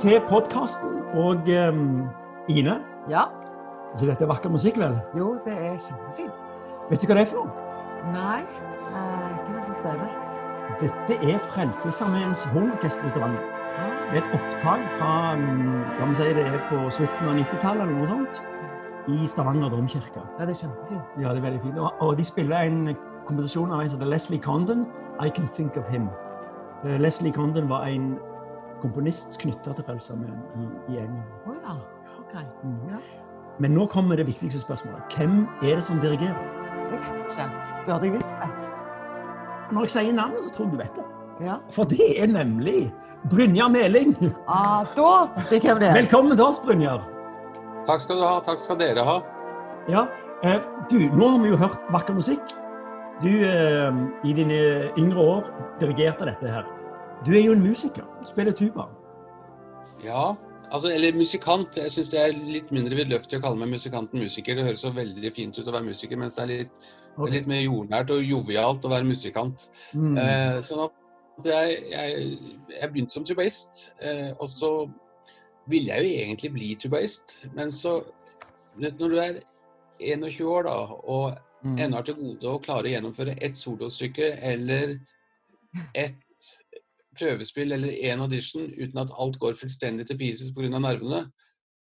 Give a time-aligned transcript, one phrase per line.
[0.00, 0.90] Til podkasten.
[1.14, 1.36] Og
[1.68, 2.08] um,
[2.48, 2.78] Ine,
[3.08, 3.22] Ja.
[3.94, 4.98] ikke dette er vakker musikk, vel?
[5.18, 6.32] Jo, det er kjempefint.
[6.90, 7.52] Vet du hva det er for noe?
[8.14, 10.12] Nei, eh, hvem er det som spiller?
[10.80, 13.42] Dette er Frelsesarmeens hornorkester i Stavanger.
[13.76, 13.88] Ja.
[14.12, 17.82] Det er et opptak fra um, la meg si det er på slutten av 90-tallet
[17.84, 18.40] eller noe sånt,
[19.10, 20.22] i Stavanger domkirke.
[20.38, 21.20] ja, det er kjempefint.
[21.20, 21.78] Ja, det er veldig fint.
[21.78, 22.96] Og, og de spiller en
[23.28, 24.86] komposisjon av en som heter Leslie Condon,
[25.20, 26.08] 'I Can Think of Him'.
[26.84, 28.18] Eh, Leslie Condon var en
[28.82, 31.28] komponist knytta til Frelsesarmeen i, i England.
[31.46, 31.76] Oh, ja.
[32.24, 32.46] Okay.
[32.64, 32.78] Mm.
[32.90, 33.00] Ja.
[33.60, 35.16] Men nå kommer det viktigste spørsmålet.
[35.16, 36.42] Hvem er det som dirigerer?
[36.90, 37.48] Jeg vet ikke.
[37.86, 38.50] Burde jeg visst det?
[39.70, 41.06] Når jeg sier navnet, så tror jeg du vet det.
[41.46, 41.56] Ja.
[41.72, 42.90] For det er nemlig
[43.30, 44.16] Brynjar Meling.
[44.48, 45.12] Ah, da
[45.50, 45.98] vet jeg hvem det er.
[46.00, 47.04] Velkommen til oss, Brynjar.
[47.86, 48.40] Takk skal du ha.
[48.44, 49.20] Takk skal dere ha.
[49.88, 50.06] Ja,
[50.44, 52.56] eh, du, nå har vi jo hørt vakker musikk.
[53.22, 54.60] Du eh, i dine
[55.00, 55.48] yngre år
[55.80, 56.68] dirigerte dette her.
[57.26, 58.06] Du er jo en musiker.
[58.28, 58.86] Spiller tuba.
[60.04, 60.34] Ja,
[60.70, 61.76] altså, eller musikant.
[61.76, 64.56] Jeg syns det er litt mindre vidløftig å kalle meg musikant enn musiker.
[64.56, 66.80] Det høres så veldig fint ut å være musiker, mens det er litt,
[67.18, 69.68] det er litt mer jordnært og jovialt å være musikant.
[69.92, 70.16] Mm.
[70.22, 72.24] Eh, sånn at jeg, jeg,
[72.78, 74.72] jeg begynte som tubaist, eh, og så
[75.70, 77.40] ville jeg jo egentlig bli tubaist.
[77.56, 78.00] Men så
[78.80, 79.40] Når du er
[80.00, 80.74] 21 år da,
[81.04, 81.76] og Mm.
[81.76, 84.94] ennå har til gode å klare å gjennomføre ett solostykke eller
[85.92, 86.16] ett
[87.18, 90.68] prøvespill eller én audition uten at alt går fullstendig til pieces pga.
[90.78, 91.24] nervene,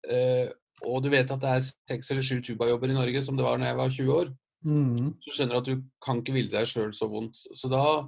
[0.10, 0.48] eh,
[0.86, 3.58] og du vet at det er seks eller sju tubajobber i Norge, som det var
[3.58, 4.34] da jeg var 20 år,
[4.66, 4.98] Mm.
[5.22, 7.38] så skjønner du at du kan ikke ville deg sjøl så vondt.
[7.54, 8.08] Så da,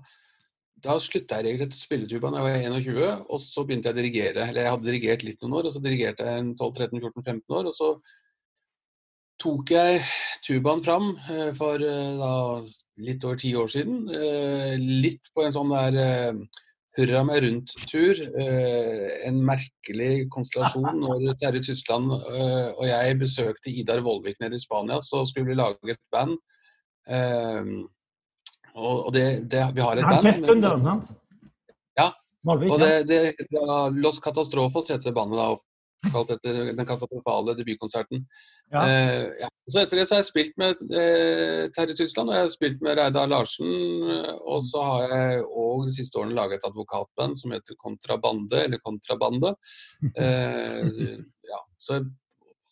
[0.82, 3.94] da slutta jeg regelrett å spille tuba da jeg var 21, og så begynte jeg
[3.94, 4.48] å dirigere.
[4.48, 7.70] Eller jeg hadde dirigert litt noen år, og så dirigerte jeg en 12-13-14-15 år.
[7.70, 7.92] og så
[9.38, 10.02] tok jeg
[10.48, 12.32] tubaen fram eh, for eh, da,
[13.06, 14.08] litt over ti år siden.
[14.10, 16.42] Eh, litt på en sånn der
[16.98, 18.22] hurra meg rundt-tur.
[18.42, 24.64] Eh, en merkelig konstellasjon når Terje Tysland eh, og jeg besøkte Idar Vollvik nede i
[24.64, 26.38] Spania, så skulle vi lage et band.
[27.08, 27.72] Eh,
[28.78, 30.22] og det, det, vi har et band.
[30.22, 31.14] Orkesterunderen, sant?
[31.98, 32.12] Ja.
[32.48, 33.22] Og det, det,
[33.98, 35.48] Los Catastrofos heter bandet da,
[36.12, 38.26] kalt etter den katastrofale debutkonserten.
[38.74, 38.84] Ja.
[38.84, 39.50] Eh, ja.
[39.68, 42.84] Så etter det så har jeg spilt med eh, Terje Tyskland, og jeg har spilt
[42.86, 43.72] med Reidar Larsen.
[44.14, 48.64] eh, Og så har jeg òg de siste årene laget et advokatband som heter Kontrabande,
[48.68, 49.56] eller Kontrabande.
[50.18, 51.58] Eh, ja.
[51.78, 52.00] så,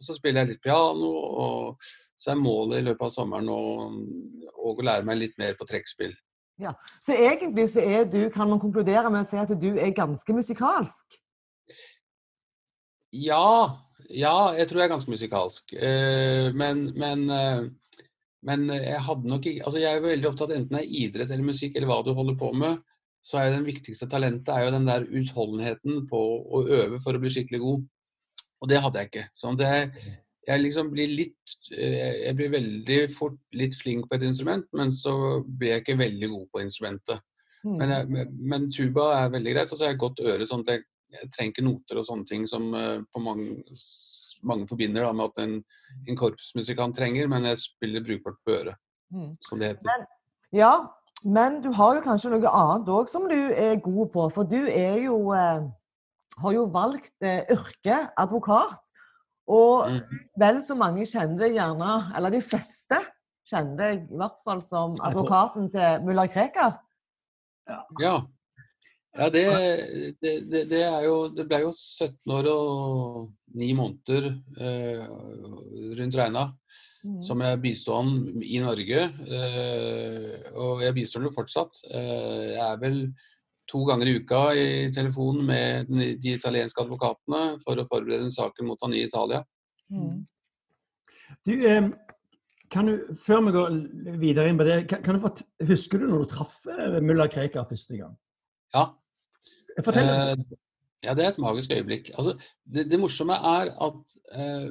[0.02, 1.10] så spiller jeg litt piano,
[1.46, 6.14] og så er målet i løpet av sommeren å, lære meg litt mer på trekkspill.
[7.04, 10.34] Så egentlig så er du, kan man konkludere med å si at du er ganske
[10.34, 11.20] musikalsk?
[13.16, 13.48] Ja,
[14.12, 15.74] ja, jeg tror jeg er ganske musikalsk.
[15.78, 17.64] Eh, men, men, eh,
[18.46, 21.48] men jeg hadde nok ikke Altså, jeg er veldig opptatt enten det er idrett eller
[21.48, 22.82] musikk eller hva du holder på med,
[23.26, 27.22] så er den viktigste talentet er jo den der utholdenheten på å øve for å
[27.24, 27.88] bli skikkelig god.
[28.62, 29.26] Og det hadde jeg ikke.
[29.38, 29.72] Sånn det
[30.46, 34.92] jeg liksom blir litt eh, Jeg blir veldig fort litt flink på et instrument, men
[34.94, 37.24] så blir jeg ikke veldig god på instrumentet.
[37.66, 37.78] Mm.
[37.80, 40.46] Men, jeg, men- men tuba er veldig greit, og så har jeg godt øre.
[40.46, 40.84] sånn at jeg,
[41.22, 43.64] jeg trenger ikke noter og sånne ting som eh, på mange,
[44.44, 45.56] mange forbinder da, med at en,
[46.08, 48.76] en korpsmusikant trenger, men jeg spiller brukbart på øret,
[49.14, 49.36] Mm.
[49.46, 50.06] som det heter.
[50.52, 50.72] Ja,
[51.24, 54.24] men du har jo kanskje noe annet òg som du er god på.
[54.34, 55.62] For du er jo eh,
[56.42, 58.82] har jo valgt eh, yrke advokat.
[59.48, 60.00] Og Mm.
[60.42, 62.98] vel så mange kjenner deg gjerne, eller de fleste
[63.48, 66.80] kjenner deg i hvert fall som advokaten til mulla Krekar.
[67.70, 67.80] Ja.
[68.02, 68.16] Ja,
[69.32, 69.44] det,
[70.22, 74.28] det, det, det er jo Det ble jo 17 år og 9 måneder
[74.60, 75.06] eh,
[76.02, 76.50] rundt regna
[77.06, 77.20] Mm.
[77.22, 79.02] som jeg bistod han i Norge.
[79.30, 81.78] Eh, og jeg bistår han jo fortsatt.
[81.94, 82.96] Eh, jeg er vel
[83.70, 88.34] to ganger i uka i telefon med den- de italienske advokatene for å forberede en
[88.34, 89.44] saken mot han i Italia.
[89.94, 90.26] Mm.
[91.46, 91.90] Du, eh,
[92.72, 96.08] kan du, før vi går videre inn på det, kan, kan du fort, husker du
[96.10, 98.18] når du traff eh, mulla Krekar første gang?
[98.74, 98.88] Ja,
[99.84, 100.10] Fortell.
[100.10, 100.60] Eh,
[101.06, 102.12] ja, det er et magisk øyeblikk.
[102.18, 104.70] Altså, det, det morsomme er at eh,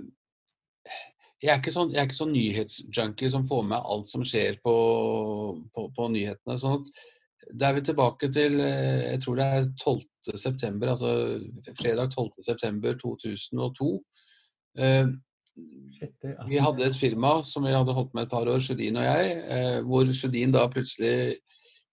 [1.43, 4.59] jeg, er ikke sånn, jeg er ikke sånn nyhetsjunkie som får med alt som skjer
[4.65, 4.77] på,
[5.75, 6.57] på, på nyhetene.
[6.61, 6.91] sånn at
[7.53, 10.09] Da er vi tilbake til eh, jeg tror det er 12.
[10.41, 11.13] september, altså
[11.77, 12.33] fredag 12.
[12.49, 13.93] september 2002.
[14.81, 15.07] Eh,
[16.49, 19.37] vi hadde et firma som vi hadde holdt med et par år, Sjødin og jeg,
[19.55, 21.37] eh, hvor Sjødin da plutselig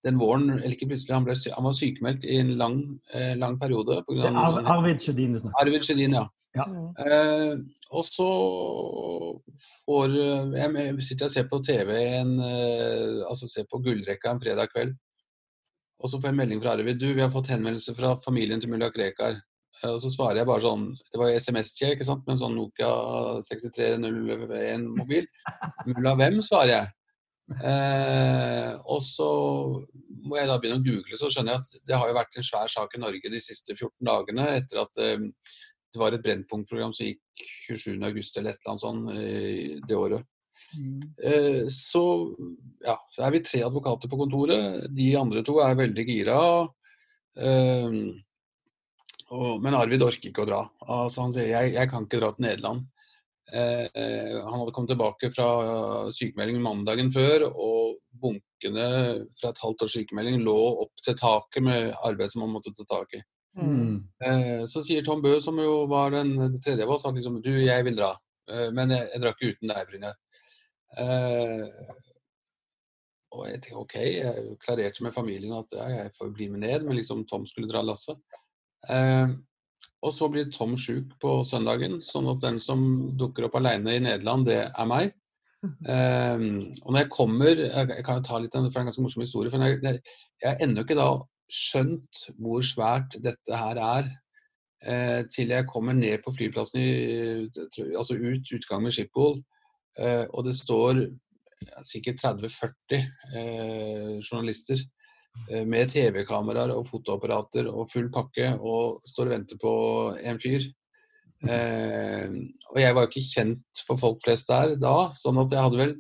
[0.05, 2.79] den våren, eller ikke plutselig, han, ble, han var sykemeldt i en lang,
[3.13, 3.99] eh, lang periode.
[4.07, 6.23] På grunn av Ar Arvid Sjødin du snakker Arvid Sjødin, ja.
[6.57, 6.65] ja.
[7.05, 7.53] Eh,
[7.91, 8.29] og så
[9.83, 14.33] får eh, jeg jeg sitter og ser på TV en, eh, altså ser på Gullrekka
[14.33, 14.95] en fredag kveld.
[16.01, 16.97] Og så får jeg melding fra Arvid.
[16.97, 19.37] Du, vi har fått henvendelse fra familien til mulla Krekar.
[19.87, 20.81] Og så svarer jeg bare sånn
[21.13, 22.89] Det var SMS-kje, ikke sant, med en sånn Nokia
[23.47, 25.29] 6301-mobil.
[25.93, 26.89] Mulla hvem, svarer jeg.
[27.59, 29.29] Eh, og så
[30.21, 32.47] må jeg da begynne å google, så skjønner jeg at det har jo vært en
[32.47, 35.27] svær sak i Norge de siste 14 dagene etter at eh,
[35.91, 37.21] det var et Brennpunkt-program som gikk
[37.67, 40.27] 27.8 eller et eller annet sånt eh, det året.
[40.77, 40.99] Mm.
[41.73, 42.01] så
[42.85, 44.83] ja, så er vi tre advokater på kontoret.
[44.93, 46.37] De andre to er veldig gira.
[47.39, 47.97] Eh,
[49.31, 50.61] og, men Arvid orker ikke å dra.
[50.85, 52.87] Altså, han sier jeg, jeg kan ikke dra til Nederland.
[53.53, 55.47] Eh, han hadde kommet tilbake fra
[56.13, 58.87] sykemelding mandagen før, og bunkene
[59.39, 62.87] fra et halvt års sykemelding lå opp til taket med arbeid som han måtte ta
[62.87, 63.21] tak i.
[63.59, 63.97] Mm.
[64.23, 67.51] Eh, så sier Tom Bø, som jo var den tredje av oss, at liksom, du,
[67.59, 68.13] jeg vil dra.
[68.51, 70.15] Eh, men jeg, jeg drar ikke uten deg, Brynjar.
[73.31, 76.87] Og jeg tenkte OK, jeg klarerte med familien at ja, jeg får bli med ned,
[76.87, 78.19] men liksom Tom skulle dra lasset.
[80.01, 82.85] Og så blir Tom sjuk på søndagen, sånn at den som
[83.17, 85.11] dukker opp alene i Nederland, det er meg.
[85.61, 89.51] Um, og når jeg kommer Jeg, kan jo ta litt, av en ganske morsom historie.
[89.53, 89.99] for Jeg,
[90.41, 91.11] har ennå ikke da
[91.51, 94.07] skjønt hvor svært dette her er,
[94.87, 97.49] eh, til jeg kommer ned på flyplassen, i,
[97.97, 99.41] altså ut utgang med Schiphol,
[99.99, 104.79] eh, og det står ja, sikkert 30-40 eh, journalister
[105.67, 109.73] med TV-kameraer og fotoapparater og full pakke og står og venter på
[110.27, 110.65] en fyr.
[111.41, 112.29] Eh,
[112.69, 115.79] og jeg var jo ikke kjent for folk flest der da, sånn at jeg hadde
[115.79, 115.93] vel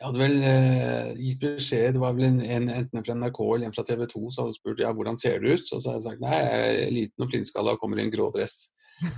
[0.00, 3.66] jeg hadde vel eh, gitt beskjed, det var vel en, en, enten fra NRK eller
[3.68, 5.66] en fra TV 2 som hadde spurt ja, hvordan ser du ut.
[5.66, 8.14] Og så hadde jeg sagt nei, jeg er liten og flintskalla og kommer i en
[8.14, 8.62] grå dress.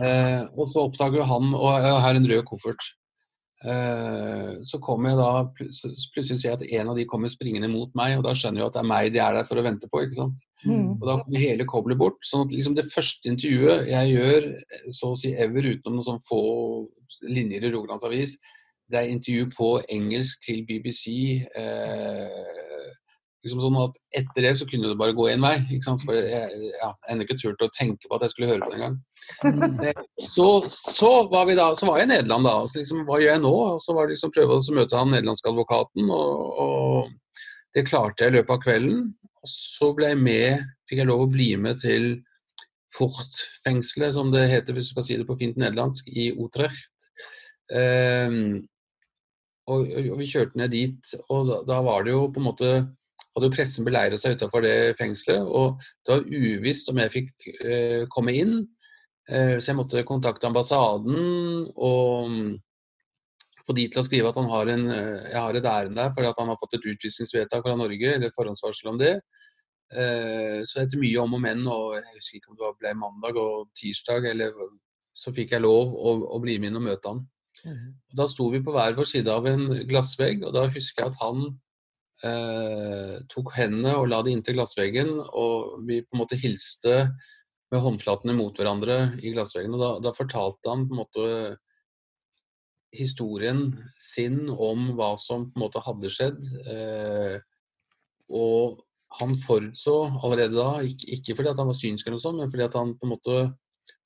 [0.00, 2.86] Eh, og så oppdager han og jeg har en rød koffert.
[3.60, 7.92] Eh, så kommer jeg da plutselig ser jeg at en av de kommer springende mot
[7.98, 9.90] meg, og da skjønner jeg at det er meg de er der for å vente
[9.90, 10.04] på.
[10.04, 10.46] ikke sant?
[10.64, 10.94] Mm.
[10.96, 12.16] Og da kommer hele koblet bort.
[12.24, 14.48] sånn at liksom det første intervjuet jeg gjør,
[14.96, 16.40] så å si ever, utenom noen sånn få
[17.28, 18.38] linjer i Rogalandsavis,
[18.90, 21.12] det er intervju på engelsk til BBC.
[21.54, 22.69] Eh,
[23.44, 25.54] liksom sånn at Etter det så kunne det bare gå én vei.
[25.72, 26.02] ikke sant?
[26.04, 28.80] For jeg ja, ennå ikke turt å tenke på at jeg skulle høre på det
[28.80, 28.98] engang.
[30.30, 32.56] Så, så, var vi da, så var jeg i Nederland da.
[32.68, 33.52] Så liksom, hva gjør jeg nå?
[33.74, 37.38] Og så var det liksom prøve å møte han nederlandske advokaten, og, og,
[37.76, 39.04] det klarte jeg i løpet av kvelden.
[39.40, 42.10] Og så ble jeg med, fikk jeg lov å bli med til
[42.96, 47.08] Fort-fengselet, som det heter hvis du skal si det på fint nederlandsk, i Utrecht.
[47.70, 48.58] Um,
[49.70, 52.70] og, og, vi kjørte ned dit, og da, da var det jo på en måte
[53.34, 55.44] hadde jo pressen beleiret seg utafor det fengselet.
[55.46, 58.56] Og det var uvisst om jeg fikk eh, komme inn.
[59.30, 62.50] Eh, så jeg måtte kontakte ambassaden og mm,
[63.66, 66.12] få de til å skrive at han har en, eh, jeg har et ærend der
[66.16, 69.14] fordi at han har fått et utvisningsvedtak fra Norge, eller forhåndsvarsel om det.
[69.90, 73.38] Eh, så etter mye om og men, og jeg husker ikke om det ble mandag
[73.42, 74.54] og tirsdag, eller
[75.16, 77.24] så fikk jeg lov å, å bli med inn og møte han.
[77.66, 77.88] Mm.
[78.16, 81.22] Da sto vi på hver vår side av en glassvegg, og da husker jeg at
[81.22, 81.50] han
[82.26, 86.96] eh, tok hendene og la det inntil glassveggen, og vi på en måte hilste
[87.70, 89.74] med håndflatene mot hverandre i glassveggen.
[89.76, 91.26] Og da, da, fortalte han på en måte
[92.96, 93.68] historien
[94.02, 96.40] sin om hva som på en måte hadde skjedd.
[96.66, 97.36] Eh,
[98.30, 98.80] og
[99.18, 102.68] han forutså allerede da, ikke, ikke, fordi han var synsk, eller noe sånt, men fordi
[102.68, 103.38] han på en måte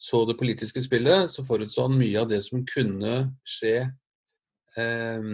[0.01, 3.17] så det politiske spillet, så forutså han mye av det som kunne
[3.49, 3.79] skje.
[4.81, 5.33] Eh,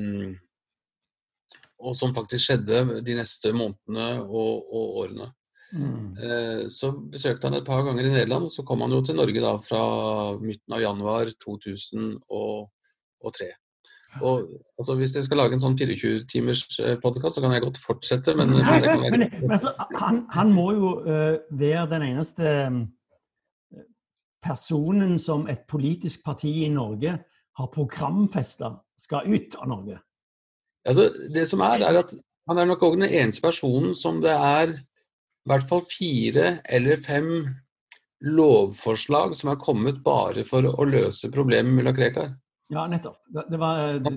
[1.81, 5.29] og som faktisk skjedde de neste månedene og, og årene.
[5.71, 6.17] Mm.
[6.19, 9.19] Eh, så besøkte han et par ganger i Nederland, og så kom han jo til
[9.21, 9.83] Norge da fra
[10.43, 13.51] midten av januar 2003.
[14.27, 17.79] Og altså, Hvis jeg skal lage en sånn 24-timers eh, podkast, så kan jeg godt
[17.79, 18.35] fortsette.
[18.35, 19.71] Men, Nei, men, men, men altså,
[20.01, 22.47] han, han, må jo uh, være den eneste
[24.43, 27.21] personen som et politisk parti i Norge
[27.61, 30.01] har programfesta skal ut av Norge.
[30.89, 32.15] Altså, det som er, er at
[32.51, 37.01] han er nok òg den eneste personen som det er i hvert fall fire eller
[37.01, 37.29] fem
[38.21, 42.35] lovforslag som er kommet bare for å løse problemet med mulla Krekar.
[42.71, 43.19] Ja, nettopp.
[43.27, 44.13] Det var, det,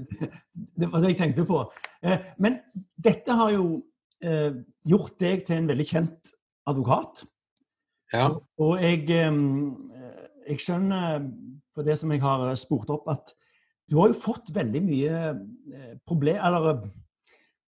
[0.77, 1.63] det var, det jeg tenkte på.
[2.05, 2.59] Eh, men
[3.01, 3.79] dette har jo
[4.21, 6.33] eh, gjort deg til en veldig kjent
[6.69, 7.23] advokat.
[8.13, 8.27] Ja.
[8.61, 9.39] Og jeg, eh,
[10.51, 11.25] jeg skjønner
[11.73, 13.33] på det som jeg har spurt opp, at
[13.93, 16.39] du har jo fått veldig mye eh, problem...
[16.41, 16.85] Eller eh,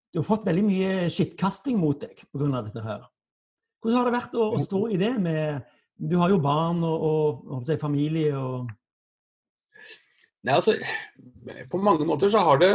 [0.09, 2.63] du har fått veldig mye skittkasting mot deg pga.
[2.65, 3.03] dette her.
[3.83, 5.67] Hvordan har det vært å, å, stå i det med
[5.99, 8.71] Du har jo barn og, og, og familie og
[10.45, 10.73] Nei, altså
[11.69, 12.71] På mange måter så har det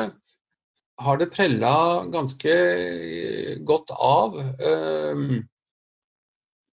[1.19, 2.54] det prella ganske
[3.64, 4.35] godt av.
[4.37, 5.38] Um,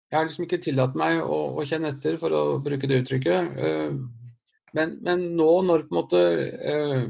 [0.06, 3.58] jeg har liksom ikke tillatt meg å, å, kjenne etter, for å bruke det uttrykket.
[4.76, 6.20] Men, men, nå når på en måte
[6.72, 7.02] eh,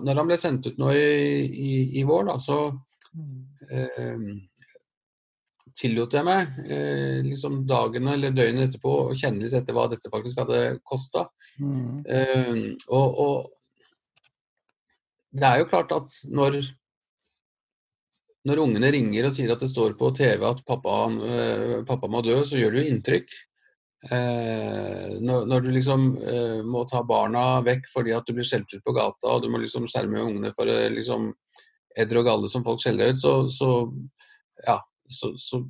[0.00, 1.10] Når han ble sendt ut nå i,
[1.48, 2.58] i, i vår, da, så
[3.68, 4.26] eh,
[5.80, 6.56] tillot jeg meg
[7.24, 11.22] liksom dagene eller døgnet etterpå å kjenne litt etter hva dette faktisk hadde kosta.
[11.62, 12.02] Mm.
[12.90, 13.34] og, og
[15.30, 16.58] det er jo klart at når
[18.48, 22.22] når ungene ringer og sier at det står på TV at pappa, øh, pappa må
[22.24, 23.34] dø, så gjør det jo inntrykk.
[24.08, 28.72] Eh, når, når, du liksom eh, må ta barna vekk fordi at du blir skjelt
[28.72, 31.26] ut på gata og du må liksom skjerme ungene for eh, liksom
[32.00, 33.68] edder og galle som folk skjeller ut, så, så,
[34.64, 34.78] ja,
[35.10, 35.60] så, så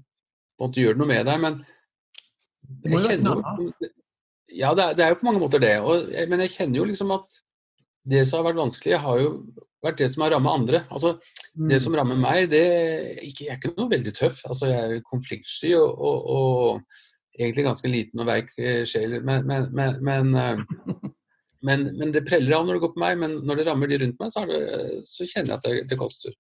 [0.61, 1.41] du gjøre noe med deg.
[1.43, 1.59] Men
[2.85, 3.91] jeg kjenner jo
[4.51, 5.77] Ja, det er, det er, jo på mange måter det.
[5.81, 7.37] Og, men jeg kjenner jo liksom at
[8.11, 9.31] det som har vært vanskelig, har jo
[9.85, 10.81] vært det som har rammet andre.
[10.91, 11.15] Altså,
[11.55, 11.69] mm.
[11.71, 14.43] Det som rammer meg, det jeg er ikke noe veldig tøff.
[14.49, 17.01] Altså, jeg er konfliktsky og, og, og,
[17.39, 19.19] egentlig ganske liten og veik eh, sjel.
[19.25, 20.63] Men, men, men, eh,
[21.67, 23.19] men, det preller av når det går på meg.
[23.23, 24.61] Men når det rammer de rundt meg, så, det,
[25.09, 26.37] så kjenner jeg at det, det, koster.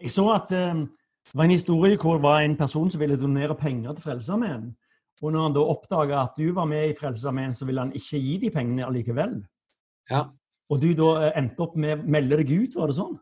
[0.00, 0.86] Jeg så at um,
[1.24, 4.72] det var en historie hvor det var en person som ville donere penger til Frelsesarmeen.
[5.22, 8.20] Og når han da oppdaga at du var med i Frelsesarmeen, så ville han ikke
[8.20, 9.38] gi de pengene allikevel.
[10.10, 10.26] Ja.
[10.72, 13.14] Og du da endte opp med å melde deg ut, var det sånn?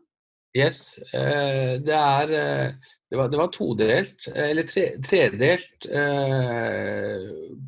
[0.53, 0.97] Yes.
[1.13, 5.85] Eh, det er eh, Det var, det var todelt, eller tre, tredelt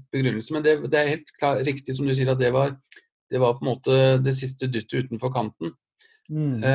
[0.10, 0.54] begrunnelse.
[0.56, 2.74] Men det, det er helt klar, riktig som du sier at det var,
[3.30, 5.76] det var på en måte det siste dyttet utenfor kanten.
[6.34, 6.66] Mm.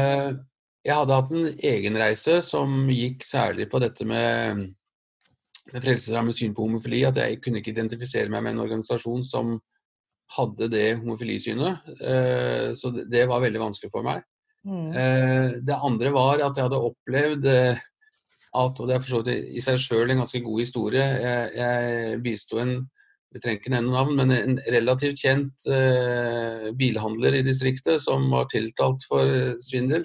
[0.87, 4.63] Jeg hadde hatt en egenreise som gikk særlig på dette med,
[5.73, 7.03] med Frelsesarmens syn på homofili.
[7.09, 9.57] At jeg kunne ikke identifisere meg med en organisasjon som
[10.37, 11.91] hadde det homofilisynet.
[12.01, 14.23] Eh, så det var veldig vanskelig for meg.
[14.69, 14.89] Mm.
[14.93, 17.79] Eh, det andre var at jeg hadde opplevd eh,
[18.51, 21.53] at, og det er for så vidt i seg sjøl en ganske god historie, jeg,
[21.57, 22.81] jeg bisto en
[23.31, 28.49] vi trenger ikke nevne navn, men en relativt kjent eh, bilhandler i distriktet som var
[28.51, 29.31] tiltalt for
[29.63, 30.03] svindel.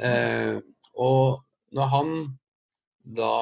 [0.00, 0.56] Eh,
[0.96, 1.42] og
[1.76, 2.12] når han
[3.16, 3.32] da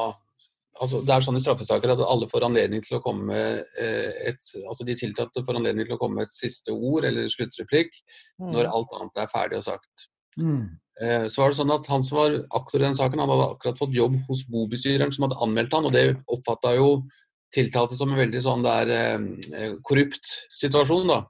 [0.82, 4.10] altså, Det er sånn i straffesaker at alle får anledning til å komme med eh,
[4.28, 7.94] et, altså De tiltalte får anledning til å komme med et siste ord eller sluttreplikk
[8.42, 8.50] mm.
[8.50, 10.08] når alt annet er ferdig og sagt.
[10.40, 10.64] Mm.
[11.02, 13.50] Eh, så var det sånn at Han som var aktor i den saken, han hadde
[13.56, 16.88] akkurat fått jobb hos bobestyreren som hadde anmeldt han, og det oppfatta jo
[17.54, 21.10] tiltalte som en veldig sånn der eh, korrupt situasjon.
[21.10, 21.20] da.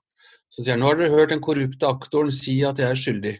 [0.53, 3.37] Så sier han nå har dere hørt den korrupte aktoren si at jeg er skyldig.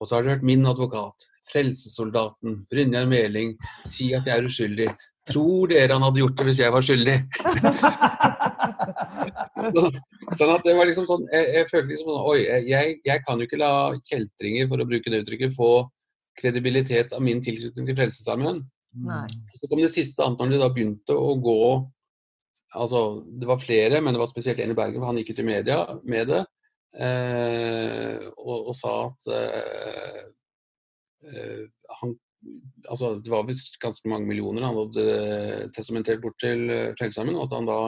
[0.00, 3.54] Og så har dere hørt min advokat, frelsesoldaten Brynjar Meling,
[3.86, 4.88] si at jeg er uskyldig.
[5.28, 7.18] Tror dere han hadde gjort det hvis jeg var skyldig?
[10.38, 13.40] sånn at det var liksom sånn Jeg, jeg følte liksom sånn Oi, jeg, jeg, kan
[13.40, 13.72] jo ikke la
[14.10, 15.72] kjeltringer, for å bruke det uttrykket, få
[16.38, 18.64] kredibilitet av min tilknytning til Frelsesarmeen.
[19.60, 21.60] Så kom det siste antallet når de da begynte å gå
[22.74, 25.40] Altså, det var flere, men det var spesielt en i Bergen, for han gikk ut
[25.44, 25.76] i media
[26.10, 26.40] med det.
[27.06, 30.24] Eh, og, og, sa at eh,
[31.30, 31.62] eh
[32.00, 32.14] han
[32.88, 37.38] altså, Det var visst ganske mange millioner han hadde eh, testamentert bort til eh, Frelsesarmeen,
[37.38, 37.78] og at han da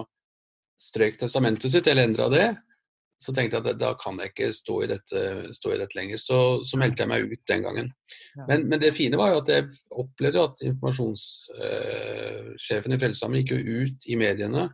[0.81, 2.47] strøk testamentet sitt, eller endra det.
[3.23, 5.21] Så tenkte jeg at da kan jeg ikke stå i dette,
[5.57, 6.19] stå i dette lenger.
[6.21, 7.89] Så, så, meldte jeg meg ut den gangen.
[8.43, 9.63] Men, men, det fine var jo at jeg
[10.03, 14.65] opplevde at informasjonssjefen i Frelsesarmeen gikk jo ut i mediene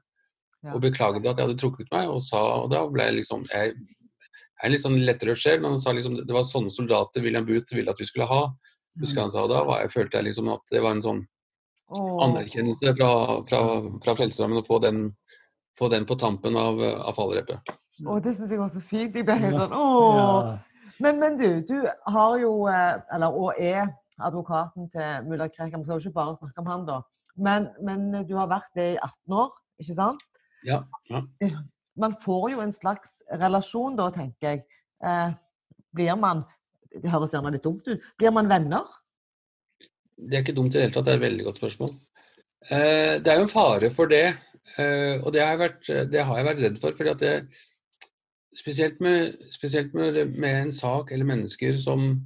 [0.73, 3.75] og beklagde at jeg hadde trukket meg, og sa Og da ble jeg liksom Jeg
[3.75, 7.47] er en litt sånn lettrørt sjel, men han sa liksom det var sånne soldater William
[7.49, 8.43] Booth ville at vi skulle ha
[9.01, 11.23] husker han sa da, var, jeg følte jeg liksom at det var en sånn
[11.93, 13.13] anerkjennelse fra,
[13.49, 13.61] fra,
[14.05, 15.05] fra Frelsesarmeen å få den,
[15.79, 17.73] få den, på tampen av, av fallrepet.
[18.05, 19.17] Å, det syns jeg var så fint.
[19.17, 20.53] Jeg ble helt sånn åh.
[21.03, 21.77] Men, men, du, du
[22.15, 23.89] har jo, eh, eller og er
[24.23, 25.81] advokaten til mulla Krekar.
[25.81, 27.01] Vi skal jo ikke bare snakke om han, da.
[27.37, 30.27] Men, men, du har vært det i 18 år, ikke sant?
[30.69, 30.83] Ja.
[31.11, 31.25] ja.
[31.99, 34.67] Man får jo en slags relasjon da, tenker jeg.
[35.03, 35.33] Eh,
[35.97, 36.45] blir man
[37.01, 38.09] det høres gjerne litt dumt ut.
[38.21, 38.89] Blir man venner?
[40.17, 41.07] Det er ikke dumt i det hele tatt.
[41.09, 41.95] Det er et veldig godt spørsmål.
[42.69, 46.39] Eh, det er jo en fare for det, eh, og det har vært, det har
[46.39, 46.95] jeg vært redd for.
[46.97, 47.33] fordi at det,
[48.53, 52.19] Spesielt, med, spesielt med, med, en sak eller mennesker som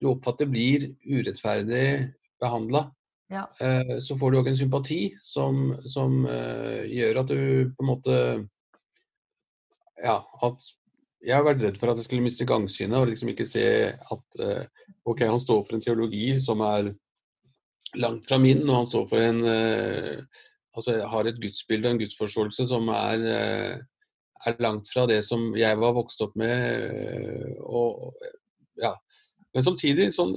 [0.00, 2.08] du oppfatter blir urettferdig
[2.40, 2.86] behandla,
[3.32, 3.42] ja.
[3.60, 6.24] Eh, så får du òg en sympati som, som
[6.88, 8.16] gjør at du på en måte
[10.02, 10.66] Ja, at
[11.22, 14.40] jeg har vært redd for at jeg skulle miste gangsynet og liksom ikke se at
[15.06, 16.90] ok, han står for en teologi som er
[18.02, 19.40] langt fra min, og han står for en
[20.76, 24.06] altså har et gudsbilde og en gudsforståelse som er, uh,
[24.46, 27.56] er, langt fra det som jeg var vokst opp med.
[27.62, 28.14] og
[28.80, 28.94] ja,
[29.54, 30.36] Men samtidig sånn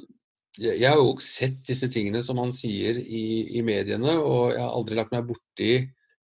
[0.59, 3.25] jeg, har jo sett disse tingene som han sier i,
[3.57, 5.71] i, mediene, og jeg har aldri lagt meg borti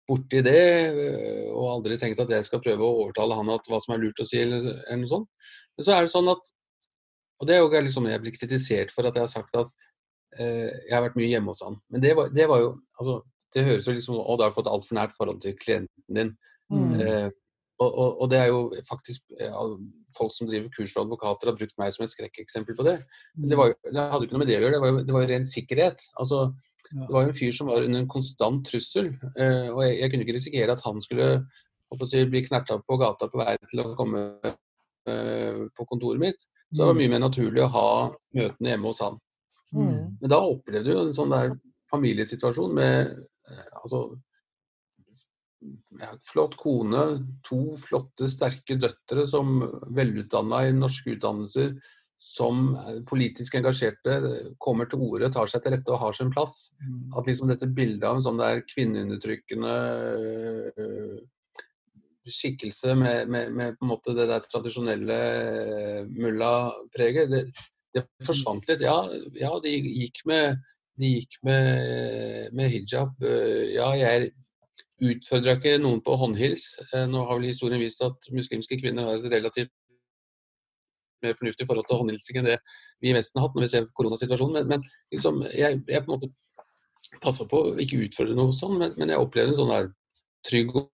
[0.07, 3.79] borti det, øh, og aldri tenkt at jeg skal prøve å overtale han at hva
[3.83, 5.29] som er lurt å si, eller, eller noe sånt.
[5.77, 6.51] Men så er det sånn at
[7.41, 9.71] Og det er jo liksom jeg blir kritisert for at jeg har sagt at
[10.39, 11.75] eh, jeg har vært mye hjemme hos han.
[11.91, 12.69] Men det var, det var jo
[13.01, 13.15] altså,
[13.53, 16.35] Det høres jo liksom Å, da har du fått altfor nært forhold til klienten din.
[16.73, 16.93] Mm.
[16.99, 17.29] Eh,
[17.81, 19.63] og, og, og det er jo faktisk ja,
[20.13, 22.99] Folk som driver kurs for advokater, har brukt meg som et skrekkeksempel på det.
[23.39, 25.15] Men det, var det hadde ikke noe med det å gjøre, det var jo, det
[25.15, 26.05] var jo ren sikkerhet.
[26.21, 26.43] Altså,
[26.91, 29.09] det var jo en fyr som var under en konstant trussel.
[29.33, 31.29] eh, og jeg, jeg kunne ikke risikere at han skulle
[32.05, 34.23] si, bli knerta på gata på vei til å komme
[35.09, 36.45] eh, på kontoret mitt.
[36.69, 37.89] Så det var mye mer naturlig å ha
[38.37, 39.19] møtene hjemme hos han.
[39.73, 40.17] Mm.
[40.21, 41.53] Men da opplevde du en sånn der
[41.93, 43.21] familiesituasjon med eh,
[43.81, 44.05] altså
[45.99, 47.03] ja, flott kone,
[47.47, 49.61] to flotte, sterke døtre som
[49.95, 51.75] velutdanna i norske utdannelser,
[52.23, 52.71] som
[53.09, 54.17] politisk engasjerte,
[54.63, 56.71] kommer til orde, tar seg til rette og har sin plass.
[56.79, 57.11] Mm.
[57.19, 59.73] At liksom dette bildet av en sånn der kvinneundertrykkende
[60.79, 61.17] øh,
[62.23, 67.43] skikkelse med, med, med på en måte det der tradisjonelle øh, mulla-preget, det,
[67.95, 68.85] det forsvant litt.
[68.87, 69.01] Ja,
[69.35, 70.63] ja de gikk med,
[70.99, 73.15] de gikk med, med hijab.
[73.23, 74.31] øh, Ja, jeg
[75.03, 76.67] utfordra ikke noen på håndhils.
[76.93, 79.73] Eh, Nå har vel historien vist at muslimske kvinner har et relativt
[81.23, 82.57] mer fornuftig forhold til håndhilsing enn det
[83.01, 84.57] vi i Vesten har hatt når vi ser koronasituasjonen.
[84.59, 86.31] Men, men liksom, jeg, jeg på en måte
[87.23, 89.89] passa på å ikke utfordre noe sånn, men, men jeg opplevde en sånn der
[90.47, 90.91] trygg og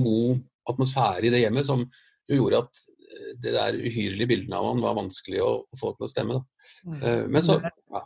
[0.00, 1.84] god atmosfære i det hjemmet som
[2.30, 5.92] jo gjorde at eh, det der uhyrlige bildene av han var vanskelig å, å få
[5.94, 6.38] til å stemme.
[6.38, 6.70] Da.
[6.88, 7.00] Mm.
[7.00, 8.04] Eh, Men så ja.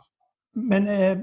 [0.63, 1.21] Men eh,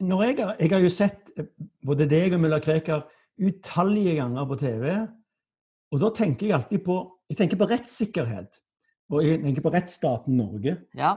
[0.00, 1.50] når jeg, har, jeg har jo sett eh,
[1.86, 3.06] både deg og Mulla Krekar
[3.42, 4.86] utallige ganger på TV.
[5.92, 8.60] Og da tenker jeg alltid på jeg tenker på rettssikkerhet.
[9.10, 10.76] Og jeg tenker på rettsstaten Norge.
[10.98, 11.16] Ja.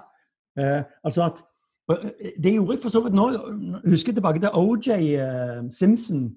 [0.58, 1.44] Eh, altså at
[1.90, 3.30] og, eh, Det gjorde jeg for så vidt nå.
[3.32, 6.36] Jeg husker tilbake til OJ eh, Simpson.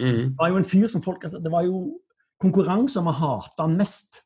[0.00, 0.06] Mm.
[0.06, 2.00] Det var jo en fyr som folk altså, Det var jo
[2.40, 4.24] konkurranse om å hate han mest.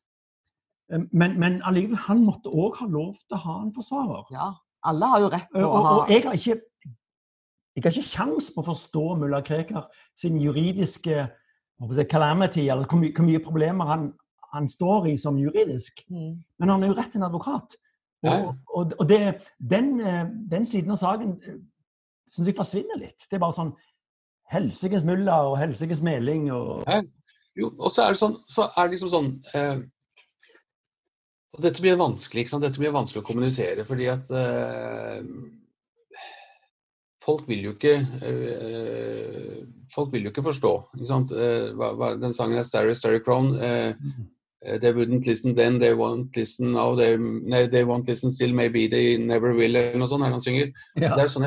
[0.89, 4.25] Men, men allikevel, han måtte òg ha lov til å ha en forsvarer.
[4.33, 4.53] ja.
[4.87, 6.61] Alle har jo rett på Og, å ha og jeg har ikke
[7.79, 9.85] jeg har ikke sjans på å forstå mulla Krekar
[10.19, 11.29] sin juridiske
[11.95, 14.09] si, calamity, eller hvor, my hvor mye problemer han,
[14.51, 16.03] han står i som juridisk.
[16.11, 16.41] Mm.
[16.59, 17.77] Men han er jo rett til en advokat.
[17.79, 18.55] Og, Ja, ja.
[18.75, 19.19] og, og det,
[19.63, 21.37] den, eh, den siden av saken
[22.27, 23.29] syns jeg forsvinner litt.
[23.29, 23.71] Det er bare sånn
[24.51, 26.83] helsikes mulla og helsikes meling og
[27.59, 29.81] Jo, og så er det sånn, så er det liksom sånn eh,
[31.59, 32.65] og Dette blir vanskelig ikke sant?
[32.65, 35.23] Dette blir vanskelig å kommunisere, fordi at eh,
[37.25, 39.61] Folk vil jo ikke eh,
[39.93, 40.73] Folk vil jo ikke forstå.
[40.97, 41.33] Ikke sant?
[41.33, 43.55] Hva, den sangen er Starry Starry Crown.
[43.59, 48.87] They wouldn't listen then, they won't listen now, they, nei, they won't listen still, maybe
[48.89, 50.73] they never will, eller noe sånt, når han synger.
[50.99, 51.15] ja.
[51.15, 51.47] Det er sånn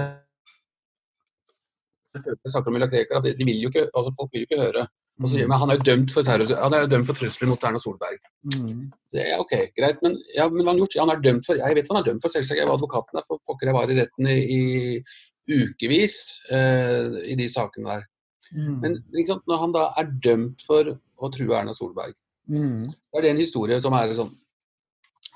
[2.16, 4.50] jeg snakker om Mulla Krekar, at de, de vil jo ikke, altså folk vil jo
[4.50, 4.86] ikke høre.
[5.22, 7.64] Og men han er jo dømt for terror, han er jo dømt for trusler mot
[7.68, 8.18] Erna Solberg.
[8.56, 8.88] Mm.
[9.14, 10.96] Det er ok, greit, men, ja, men han gjort?
[10.98, 12.58] Han er dømt for, jeg vet hva han er dømt for, selvsagt.
[12.58, 16.18] Jeg var advokaten der, for pokker jeg var i retten i, i ukevis
[16.56, 18.08] eh, i de sakene der.
[18.56, 18.80] Mm.
[18.82, 18.98] Men
[19.28, 22.18] sant, når han da er dømt for å true Erna Solberg,
[22.50, 22.82] Mm.
[22.84, 24.32] da er det en historie som er sånn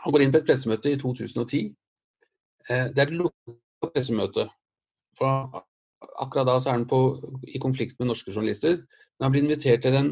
[0.03, 1.69] Han går inn på et pressemøte i 2010.
[2.69, 4.43] Eh, det er et lukket pressemøte.
[5.17, 5.61] For
[6.21, 7.01] akkurat da så er han på,
[7.47, 8.81] i konflikt med norske journalister.
[9.17, 10.09] Men han blir invitert til den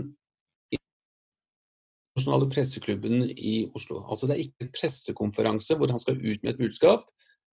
[2.13, 4.03] internasjonale presseklubben i Oslo.
[4.07, 7.05] Altså Det er ikke en pressekonferanse hvor han skal ut med et budskap,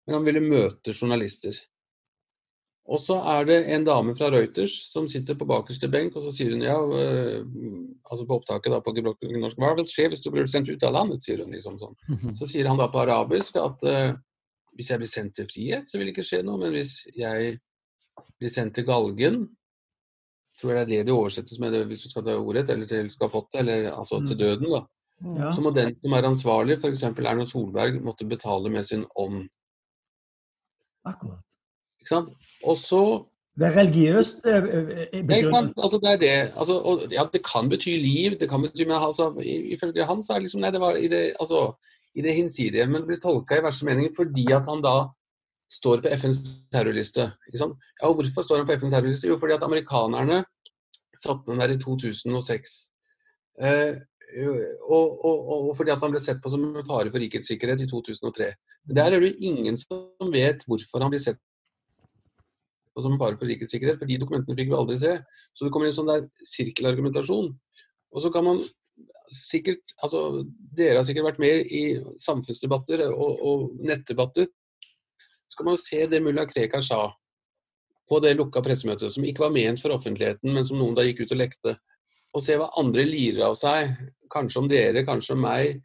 [0.07, 1.57] men han ville møte journalister.
[2.87, 6.31] Og så er det en dame fra Reuters som sitter på bakerste benk, og så
[6.31, 7.41] sier hun ja, øh,
[8.07, 10.95] altså på opptaket da på norsk, hva vil skje hvis du blir sendt ut av
[10.95, 11.97] landet, sier hun liksom sånn.
[12.37, 14.13] Så sier han da på arabisk at øh,
[14.77, 17.57] hvis jeg blir sendt til frihet, så vil det ikke skje noe, men hvis jeg
[18.39, 19.47] blir sendt til galgen,
[20.57, 22.89] tror jeg det er det det oversettes med det, hvis du skal ta ordrett, eller
[22.89, 24.83] til skafottet, eller altså til døden, da.
[25.37, 25.51] Ja.
[25.51, 27.03] Så må den som er ansvarlig, f.eks.
[27.03, 29.47] Erna Solberg, måtte betale med sin ånd.
[31.05, 31.41] Akkurat.
[32.01, 32.29] Ikke sant?
[32.63, 33.01] Og så
[33.57, 35.27] Det er religiøst eh, eh, sant?
[35.27, 35.79] begrunnet.
[35.81, 36.35] Altså, det er det.
[36.53, 40.33] Altså, og, ja, det kan bety liv, det kan bety Men altså, ifølge han så
[40.33, 41.71] er det liksom Nei, det var i det, altså,
[42.13, 42.85] i det hinsidige.
[42.85, 44.97] Men det blir tolka i verste mening fordi at han da
[45.71, 47.31] står på FNs terrorliste.
[47.53, 47.67] Ja,
[48.07, 49.27] og hvorfor står han på FNs terrorliste?
[49.31, 50.43] Jo, fordi at amerikanerne
[51.17, 52.77] satte den der i 2006.
[53.61, 53.97] Eh,
[54.37, 57.83] og, og, og, fordi at han ble sett på som en fare for rikets sikkerhet
[57.83, 58.49] i 2003.
[58.87, 61.39] Men der er det jo ingen som vet hvorfor han blir sett
[62.93, 65.13] på som en fare for rikets sikkerhet, for de dokumentene fikk vi aldri se.
[65.53, 67.51] Så det kommer en sånn der sirkelargumentasjon.
[68.15, 68.61] Og så kan man
[69.33, 70.45] sikkert altså
[70.77, 71.81] Dere har sikkert vært med i
[72.23, 74.47] samfunnsdebatter og, og nettdebatter.
[75.47, 77.13] Så kan man se det mulla Krekar sa.
[78.07, 81.25] på det lukka pressemøtet, som ikke var ment for offentligheten, men som noen da gikk
[81.25, 81.73] ut og lekte.
[82.33, 83.89] Og se hva andre lirer av seg,
[84.31, 85.81] kanskje om dere, kanskje om meg,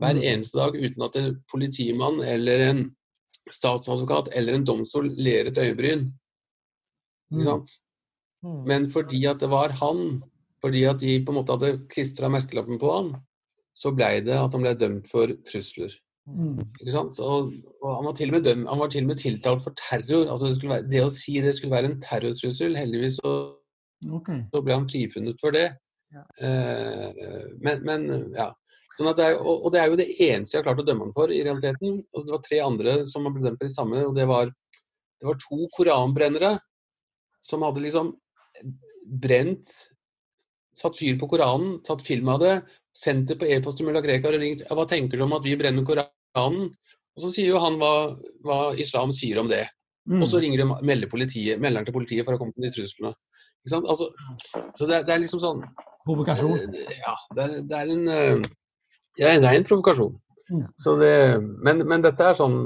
[0.00, 0.22] hver Mm.
[0.32, 2.96] eneste dag uten at en politimann eller en
[3.52, 6.10] statsadvokat eller en domstol ler et øyebryn.
[7.30, 7.38] Mm.
[7.38, 7.70] Ikke sant?
[8.42, 8.66] Mm.
[8.66, 10.22] Men fordi at det var han,
[10.60, 13.14] fordi at de på en måte hadde klistra merkelappen på han,
[13.76, 15.92] så blei det at han ble dømt for trusler.
[16.30, 16.58] Mm.
[16.80, 17.18] Ikke sant?
[17.24, 19.76] Og, og han, var til og med dømt, han var til og med tiltalt for
[19.80, 20.28] terror.
[20.30, 23.34] Altså det, være, det å si det skulle være en terrortrussel, heldigvis så,
[24.20, 24.44] okay.
[24.52, 25.68] så ble han frifunnet for det.
[26.14, 26.24] Ja.
[26.46, 28.50] Eh, men, men ja.
[28.96, 30.88] Sånn at det er, og, og det er jo det eneste jeg har klart å
[30.88, 32.02] dømme han for i realiteten.
[32.12, 34.50] Altså, det var tre andre som ble dømt for det samme, og det var,
[35.20, 36.52] det var to koranbrennere
[37.46, 38.14] som hadde liksom
[39.22, 39.80] brent
[40.80, 42.52] Satt fyr på Koranen, tatt film av det,
[42.96, 45.42] sendt det på e-post til mulla Krekar og ringt ja, hva tenker du om at
[45.44, 46.14] vi brenner Koranen?
[46.38, 48.14] Og så sier jo han hva,
[48.46, 49.64] hva islam sier om det.
[50.08, 50.22] Mm.
[50.22, 52.74] Og så ringer de melder politiet, melder han til politiet for å komme med de
[52.78, 53.12] truslene.
[53.60, 53.88] Ikke sant?
[53.92, 54.08] Altså,
[54.78, 55.64] så det, det er liksom sånn
[56.06, 56.54] Provokasjon.
[56.56, 58.46] eh, Ja, det er, det er en eh,
[59.20, 60.14] ja, en rein provokasjon.
[60.48, 60.62] Mm.
[60.80, 61.12] Så det,
[61.62, 62.62] men, men dette er sånn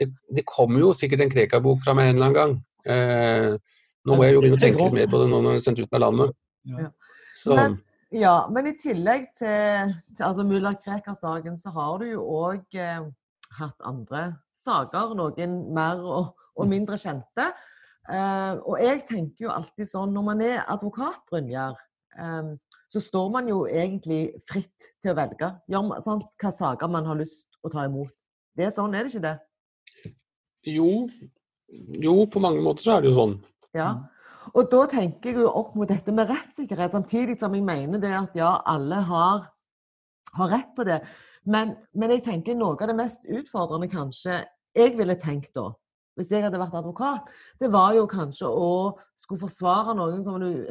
[0.00, 2.54] det, det kommer jo sikkert en Krekar-bok fra meg en eller annen gang.
[2.90, 5.60] Eh, nå må jeg jo begynne å tenke litt mer på det nå når det
[5.60, 6.32] er sendt ut av landet.
[6.70, 6.88] Ja.
[7.34, 7.76] Så, Men,
[8.12, 13.06] ja, men i tillegg til, til altså mulla Krekar-saken, så har du jo òg eh,
[13.58, 14.26] hatt andre
[14.58, 15.14] saker.
[15.18, 17.48] Noen mer og, og mindre kjente.
[18.04, 21.78] Eh, og jeg tenker jo alltid sånn, når man er advokat, Brynjar,
[22.18, 22.52] eh,
[22.94, 27.18] så står man jo egentlig fritt til å velge man, sant, hva saker man har
[27.18, 28.12] lyst å ta imot.
[28.54, 29.38] Det er sånn, er det ikke det?
[30.64, 30.90] jo,
[32.00, 33.34] jo, på mange måter så er det jo sånn.
[33.74, 33.88] Ja.
[34.52, 38.12] Og da tenker jeg jo opp mot dette med rettssikkerhet, samtidig som jeg mener det
[38.12, 39.46] at ja, alle har,
[40.36, 41.00] har rett på det.
[41.48, 44.42] Men, men jeg tenker noe av det mest utfordrende kanskje
[44.74, 45.68] jeg ville tenkt da,
[46.18, 47.28] hvis jeg hadde vært advokat,
[47.62, 48.68] det var jo kanskje å
[49.22, 50.66] skulle forsvare noen som du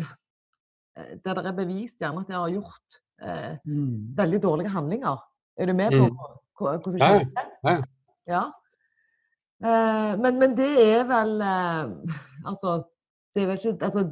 [0.93, 4.13] Der det er bevist gjerne at de har gjort eh, Mm.
[4.17, 5.17] veldig dårlige handlinger.
[5.57, 6.17] Er du med på Mm.
[6.59, 7.47] hvordan det jeg tenker?
[7.63, 7.81] ja.
[8.27, 8.43] Ja.
[9.63, 12.83] Eh, men, men det er vel eh, Altså, er
[13.35, 14.09] ikke altså,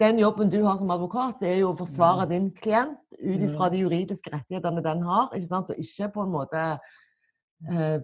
[0.00, 3.68] Den jobben du har som advokat, det er jo å forsvare din klient ut ifra
[3.68, 5.70] de juridiske rettighetene den har, ikke sant?
[5.70, 6.60] og ikke på en måte
[7.72, 7.98] eh,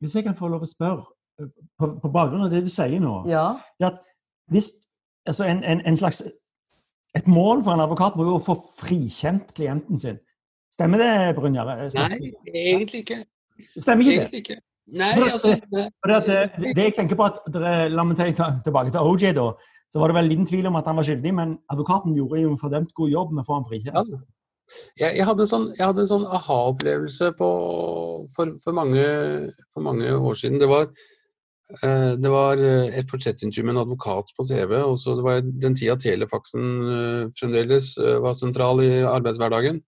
[0.00, 1.06] Hvis jeg kan få lov å spørre,
[1.78, 3.56] på, på bakgrunn av det du sier nå Ja.
[3.80, 4.02] det at
[4.52, 4.70] hvis,
[5.26, 6.22] altså en, en, en slags
[7.16, 10.18] Et mål for en advokat må jo å få frikjent klienten sin.
[10.70, 11.70] Stemmer det, Brynjar?
[11.96, 13.22] Nei, egentlig ikke.
[13.80, 14.18] Stemmer ikke det?
[14.26, 14.58] Egentlig ikke.
[14.96, 15.88] Nei, altså nei.
[16.06, 17.58] Det, at det, det jeg tenker på at
[17.92, 19.50] La meg ta tilbake til OJ, da.
[19.92, 22.52] Så var det vel liten tvil om at han var skyldig, men advokaten gjorde jo
[22.52, 24.12] en fordømt god jobb med å få ham frikjent.
[24.16, 24.24] Ja.
[25.00, 25.68] Jeg, jeg hadde en sånn,
[26.10, 29.04] sånn aha-opplevelse for, for, mange,
[29.72, 30.60] for mange år siden.
[30.60, 30.90] Det var,
[31.80, 34.76] eh, det var eh, et portrettintervju med en advokat på TV.
[34.82, 39.80] og så Det var den tida telefaksen eh, fremdeles eh, var sentral i arbeidshverdagen.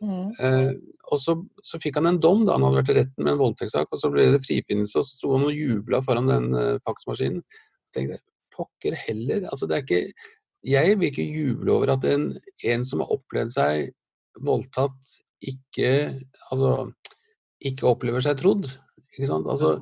[0.00, 0.32] Mm.
[0.40, 0.72] Eh,
[1.12, 1.36] og så,
[1.66, 4.00] så fikk han en dom da han hadde vært i retten med en voldtektssak, og
[4.00, 7.42] så ble det frifinnelse, og så sto han og jubla foran den eh, faksmaskinen.
[7.88, 8.24] Så tenkte jeg
[8.56, 9.48] pokker heller.
[9.48, 10.28] altså det er ikke,
[10.66, 12.30] Jeg vil ikke juble over at en,
[12.68, 13.94] en som har opplevd seg
[14.44, 16.20] voldtatt, ikke
[16.52, 16.90] altså,
[17.64, 18.68] ikke opplever seg trodd.
[19.14, 19.80] ikke sant, altså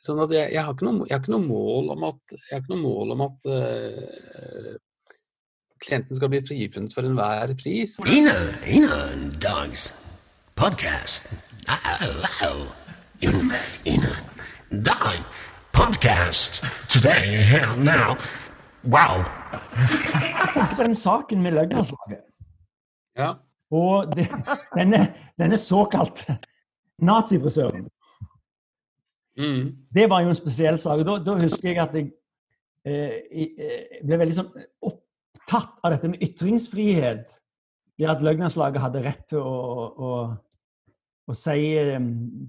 [0.00, 2.84] sånn at jeg, har jeg har ikke noe mål om at, jeg har ikke noe
[2.84, 4.76] mål om at eh,
[5.80, 7.98] klienten skal bli frifunnet for enhver pris.
[8.06, 8.98] Ina, Ina
[9.42, 9.96] Dogs
[10.56, 11.30] Podcast.
[12.44, 12.66] Oh.
[13.86, 14.14] Ina
[14.70, 15.24] Dog
[15.72, 16.64] Podcast.
[16.88, 18.16] Today, here, now.
[18.84, 19.24] Wow.
[19.76, 22.20] Jeg tenker på den saken med løgnerslaget.
[23.18, 23.32] Ja.
[23.70, 24.26] Og det,
[24.78, 26.26] denne, denne såkalt
[27.02, 27.88] nazifrisøren.
[29.38, 29.76] Mm.
[29.94, 31.00] Det var jo en spesiell sak.
[31.06, 32.10] Da, da husker jeg at jeg
[32.84, 34.50] eh, eh, ble veldig sånn
[35.50, 37.34] opptatt av dette med ytringsfrihet.
[37.98, 40.10] Det at løgnerslaget hadde rett til å, å,
[41.28, 42.00] å si eh,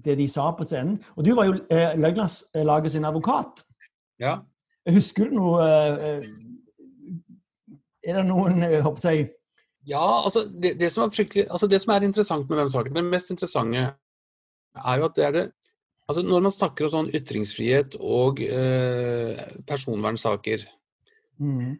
[0.04, 0.96] det de sa på scenen.
[1.16, 3.66] Og du var jo eh, sin advokat.
[4.18, 4.40] ja.
[4.82, 6.24] Husker du noe eh,
[8.02, 9.28] Er det noen eh, jeg håper jeg,
[9.86, 13.30] Ja, altså det, det, som altså det som er interessant med den saken, det mest
[13.30, 13.94] interessante
[14.74, 15.44] er jo at det er det
[16.08, 19.38] altså Når man snakker om sånn ytringsfrihet og eh,
[19.70, 20.66] personvernsaker,
[21.38, 21.78] mm,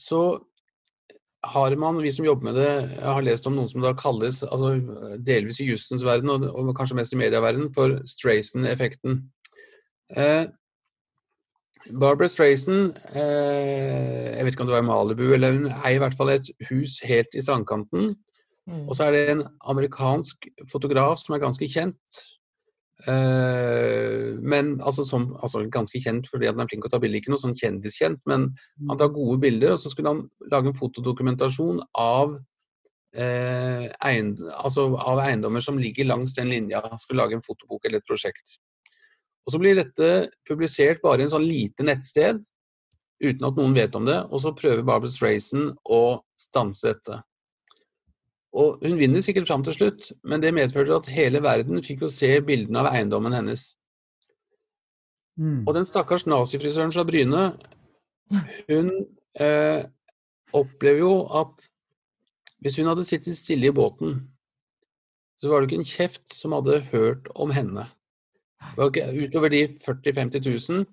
[0.00, 0.22] så
[1.46, 4.74] har man, vi som jobber med det, har lest om noen som da kalles, altså
[5.24, 9.22] delvis i jussens verden og, og kanskje mest i medieverden, for Strayson-effekten.
[10.16, 10.50] Eh,
[11.96, 16.02] Barbara Strayson, eh, jeg vet ikke om det var i Malibu, eller hun eier i
[16.02, 18.12] hvert fall et hus helt i strandkanten.
[18.68, 18.84] Mm.
[18.84, 22.20] Og så er det en amerikansk fotograf som er ganske kjent.
[23.08, 27.22] Eh, men altså, som, altså ganske kjent fordi han er flink til å ta bilder.
[27.22, 28.50] Ikke noe sånn kjendiskjent, men
[28.88, 29.74] han tar gode bilder.
[29.74, 32.36] Og så skulle han lage en fotodokumentasjon av,
[33.16, 36.82] eh, eiend, altså av eiendommer som ligger langs den linja.
[36.84, 38.60] Han skulle lage en fotobok eller et prosjekt.
[39.46, 42.42] Og Så blir dette publisert bare i en sånn lite nettsted,
[43.20, 44.18] uten at noen vet om det.
[44.28, 47.22] Og så prøver Barbara Strayson å stanse dette.
[48.52, 52.10] Og Hun vinner sikkert fram til slutt, men det medførte at hele verden fikk jo
[52.10, 53.68] se bildene av eiendommen hennes.
[55.38, 55.62] Mm.
[55.68, 57.44] Og den stakkars nazifrisøren fra Bryne,
[58.68, 58.90] hun
[59.40, 59.86] eh,
[60.52, 61.68] opplever jo at
[62.60, 64.18] hvis hun hadde sittet stille i båten,
[65.40, 67.86] så var det ikke en kjeft som hadde hørt om henne.
[68.60, 70.84] Det var ikke utover de 40 000-50 000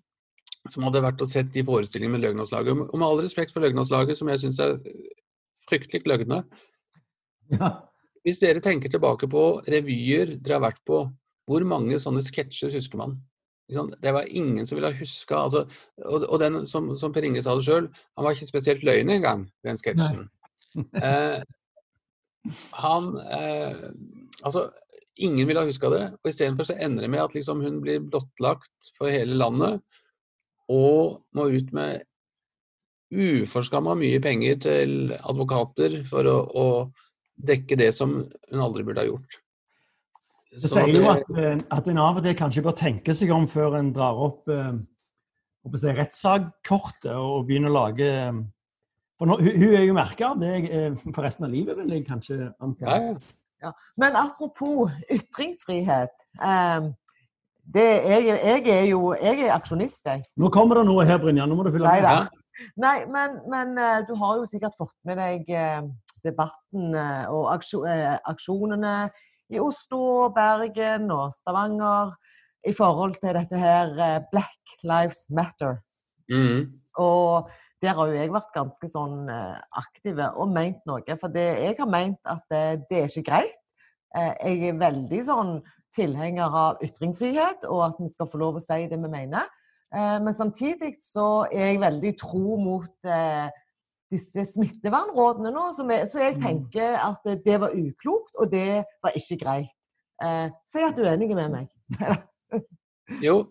[0.71, 2.87] som hadde vært og sett de forestillingene med Løgnaslaget.
[2.87, 4.77] Og med all respekt for Løgnaslaget, som jeg syns er
[5.67, 6.41] fryktelig løgne,
[7.53, 7.69] Ja.
[8.27, 11.05] hvis dere tenker tilbake på revyer dere har vært på,
[11.47, 13.17] hvor mange sånne sketsjer husker man?
[13.67, 15.65] Det var ingen som ville ha huska altså,
[16.05, 19.11] Og, og den, som, som Per Inge sa det sjøl, han var ikke spesielt løgn
[19.17, 20.27] engang, den sketsjen.
[20.77, 21.39] Eh,
[22.77, 23.87] han eh,
[24.45, 24.67] Altså,
[25.17, 26.01] ingen ville ha huska det.
[26.21, 29.79] Og istedenfor så ender det med at liksom hun blir blottlagt for hele landet
[30.69, 32.03] og må ut med
[33.09, 36.67] uforskamma mye penger til advokater for å, å
[37.37, 39.39] dekke det som hun aldri burde ha gjort.
[40.57, 43.33] Det Sånn sier jo at, eh, at en av og til kanskje bør tenke seg
[43.35, 44.77] om før en drar opp eh,
[45.75, 48.39] si, rettssakkortet og begynner å lage eh,
[49.19, 51.93] For nå, hun, hun er jo merka av det eh, for resten av livet, vil
[51.93, 52.87] jeg kanskje anta.
[52.87, 53.35] Ja,
[53.67, 53.73] ja.
[53.97, 56.15] Men apropos ytringsfrihet.
[56.39, 56.89] Eh,
[57.67, 60.23] det, jeg, jeg er jo jeg er aksjonist, jeg.
[60.39, 61.45] Nå kommer det noe her, Brynja.
[61.49, 62.43] Nå må du fylle på.
[62.79, 63.75] Nei, men, men
[64.07, 65.81] du har jo sikkert fått med deg eh,
[66.25, 67.49] debatten eh, og
[67.87, 68.95] eh, aksjonene
[69.53, 72.13] i Oslo, Bergen og Stavanger
[72.67, 75.79] i forhold til dette her eh, Black Lives Matter.
[76.31, 76.73] Mm.
[76.99, 77.49] Og
[77.81, 81.17] der har jo jeg vært ganske sånn aktiv og ment noe.
[81.21, 83.57] For det, jeg har ment at eh, det er ikke greit.
[84.17, 85.51] Jeg er veldig sånn
[85.93, 89.45] tilhenger av ytringsfrihet, og at vi skal få lov å si det vi mener.
[89.91, 93.09] Men samtidig så er jeg veldig tro mot
[94.11, 95.67] disse smittevernrådene nå.
[95.77, 96.41] Som jeg, så jeg Mm.
[96.43, 99.73] tenker at det var uklokt, og det var ikke greit.
[100.23, 101.67] Eh, si at du er enig med meg.
[103.23, 103.45] Jo,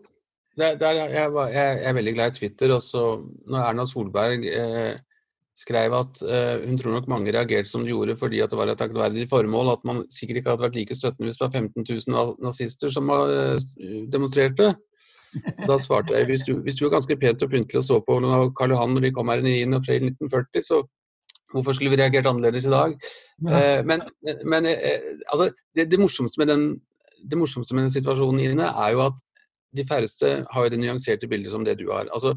[0.58, 2.72] der, det er, jeg, var- jeg, er veldig glad i Twitter.
[2.76, 3.02] Også
[3.48, 4.98] når Erna Solberg eh,
[5.56, 8.68] skrev at eh, hun tror nok mange reagerte som de gjorde fordi at det var
[8.68, 11.86] et aktverdig formål, at man sikkert ikke hadde vært like støttende hvis det var 15
[12.12, 13.56] 000 nazister som eh,
[14.12, 14.74] demonstrerte.
[15.68, 18.18] Da svarte jeg hvis du, hvis du er ganske pent og pyntelig og så på
[18.22, 19.56] når Karl Johan når de kom her 9.
[19.78, 20.82] april 1940, så
[21.52, 22.96] hvorfor skulle vi reagert annerledes i dag?
[23.46, 23.62] Ja.
[23.78, 24.02] Eh, men
[24.44, 25.00] men eh,
[25.32, 26.68] altså, det, det, morsomste med den,
[27.30, 29.18] det morsomste med den situasjonen Ine, er jo at
[29.76, 32.08] de færreste har jo det nyanserte bildet som det du har.
[32.14, 32.36] Altså,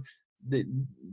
[0.51, 0.63] det,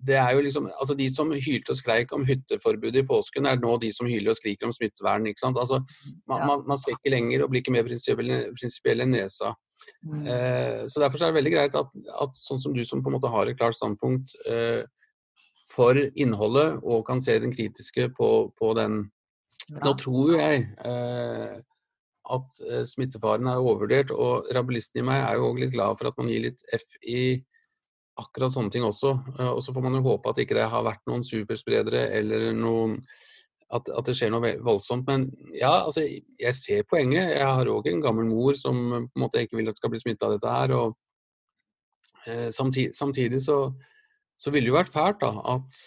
[0.07, 3.59] det er jo liksom, altså De som hylte og skreik om hytteforbudet i påsken, er
[3.59, 5.27] nå de som hyler og skriker om smittevern.
[5.27, 5.59] ikke sant?
[5.59, 5.83] Altså,
[6.29, 6.46] man, Ja.
[6.46, 9.55] man, man ser ikke lenger og blir ikke mer prinsipiell enn nesa.
[10.02, 10.26] Mm.
[10.26, 11.90] Eh, så Derfor så er det veldig greit at,
[12.22, 14.82] at sånn som du som på en måte har et klart standpunkt eh,
[15.70, 19.06] for innholdet og kan se den kritiske på, på den
[19.82, 21.56] Nå tror jeg eh,
[22.30, 26.10] at eh, smittefaren er overvurdert, og rabulisten i meg er jo også litt glad for
[26.10, 27.22] at man gir litt F i
[28.20, 29.12] akkurat sånne ting også.
[29.36, 32.48] Eh, og så får man jo håpe at ikke det har vært noen superspredere eller
[32.56, 33.00] noen
[33.74, 35.07] at, at det skjer noe voldsomt.
[35.09, 36.05] Men ja, altså,
[36.40, 37.33] jeg ser poenget.
[37.35, 39.92] Jeg har òg en gammel mor som eh, på en måte ikke vil at skal
[39.94, 40.74] bli smitta av dette her.
[40.76, 40.96] og
[42.26, 43.72] eh, samtidig, samtidig så,
[44.38, 45.83] så ville det jo vært fælt da, at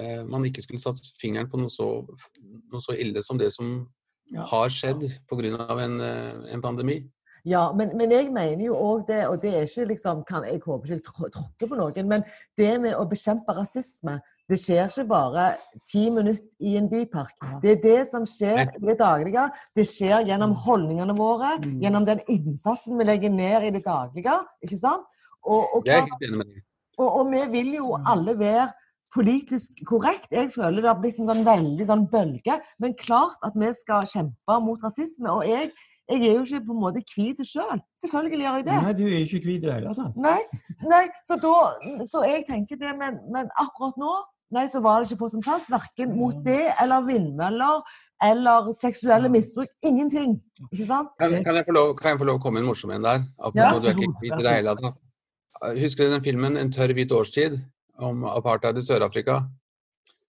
[0.00, 1.90] eh, man ikke skulle satt fingeren på noe så,
[2.72, 3.78] noe så ille som det som
[4.28, 4.42] Ja.
[4.44, 5.78] har skjedd pga.
[5.80, 6.98] En, eh, en pandemi.
[7.48, 10.60] Ja, men, men jeg mener jo òg det, og det er ikke liksom kan, Jeg
[10.60, 12.24] håper ikke jeg tråkker på noen, men
[12.58, 15.46] det med å bekjempe rasisme, det skjer ikke bare
[15.90, 17.34] ti minutter i en bypark.
[17.62, 19.44] Det er det som skjer i det daglige.
[19.76, 21.78] Det skjer gjennom holdningene våre, Mm.
[21.82, 24.38] gjennom den innsatsen vi legger ned i det daglige.
[24.64, 25.04] ikke sant?
[25.44, 25.84] Og, og,
[26.98, 28.70] og, og vi vil jo alle være
[29.14, 30.28] politisk korrekt.
[30.32, 32.58] Jeg føler det har blitt en sånn veldig sånn bølge.
[32.78, 35.30] Men klart at vi skal kjempe mot rasisme.
[35.32, 35.70] Og jeg,
[36.08, 37.80] jeg er jo ikke på en måte hvit sjøl.
[38.02, 38.80] Selvfølgelig gjør jeg det.
[38.84, 40.16] Nei, du er ikke hvit i det hele tatt.
[40.16, 40.40] Nei,
[40.88, 41.54] nei så, da,
[42.08, 44.12] så jeg tenker det, men, men akkurat nå
[44.54, 45.66] Nei, så var det ikke på sin plass.
[45.68, 47.82] Verken mot det eller vindmøller
[48.24, 49.68] eller seksuelle misbruk.
[49.84, 50.38] Ingenting.
[50.70, 51.12] Ikke sant?
[51.20, 53.26] Kan, kan, jeg få lov, kan jeg få lov å komme en morsom en der?
[53.58, 55.04] Ja, så er god, tatt.
[55.78, 57.58] Husker du den filmen 'En tørr hvit årstid'
[57.98, 59.42] om apartheid i Sør-Afrika?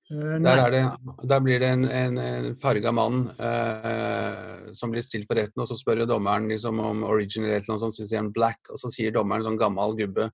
[0.09, 0.83] Uh, Der, er det,
[1.29, 5.67] der blir det en, en, en farga mann eh, som blir stilt for retten, og
[5.69, 8.81] så spør jo dommeren liksom om original eller noe sånt, så sier han black, og
[8.81, 10.31] så sier dommeren sånn gammel gubbe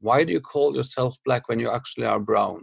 [0.00, 2.62] Why do you call yourself black when you actually are brown?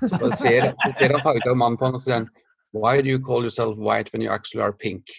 [0.00, 2.30] Så ser, ser han farga mannen på han og sier han
[2.72, 5.10] Why do you call yourself white when you actually are pink?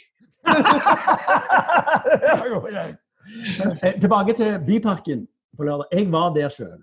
[3.82, 5.28] Eh, Tilbake til Byparken
[5.58, 5.86] på lørdag.
[5.94, 6.80] Jeg var der sjøl.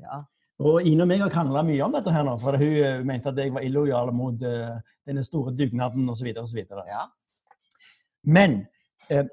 [0.00, 0.22] Ja.
[0.62, 3.28] Og Ine og meg har krangla mye om dette her nå, for hun eh, mente
[3.28, 6.32] at jeg var illojal mot uh, denne store dugnaden osv.
[6.42, 6.62] osv.
[6.88, 7.04] ja.
[8.24, 8.62] Men
[9.10, 9.26] eh,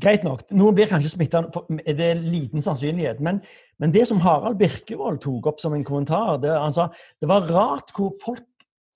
[0.00, 1.42] greit nok, noen blir kanskje smitta,
[1.86, 3.20] det er liten sannsynlighet.
[3.24, 3.40] Men,
[3.80, 6.88] men det som Harald Birkevold tok opp som en kommentar, det, han sa
[7.20, 8.46] det var rart hvor, folk,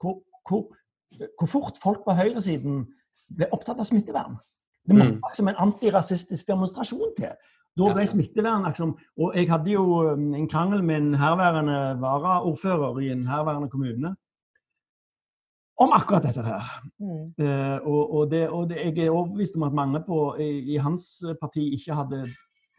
[0.02, 0.66] hvor, hvor,
[1.38, 2.84] hvor fort folk på høyresiden
[3.36, 4.38] ble opptatt av smittevern.
[4.84, 5.20] Det måtte Mm.
[5.28, 7.30] liksom en antirasistisk demonstrasjon til.
[7.74, 13.00] Da ble smittevern liksom, Og jeg hadde jo um, en krangel med en herværende varaordfører
[13.00, 14.14] i en herværende kommune
[15.80, 16.62] om akkurat dette her.
[17.02, 17.24] Mm.
[17.38, 20.76] Eh, og, og, det, og det, jeg er overbevist om at mange på, i, i
[20.82, 21.08] hans
[21.40, 22.24] parti ikke hadde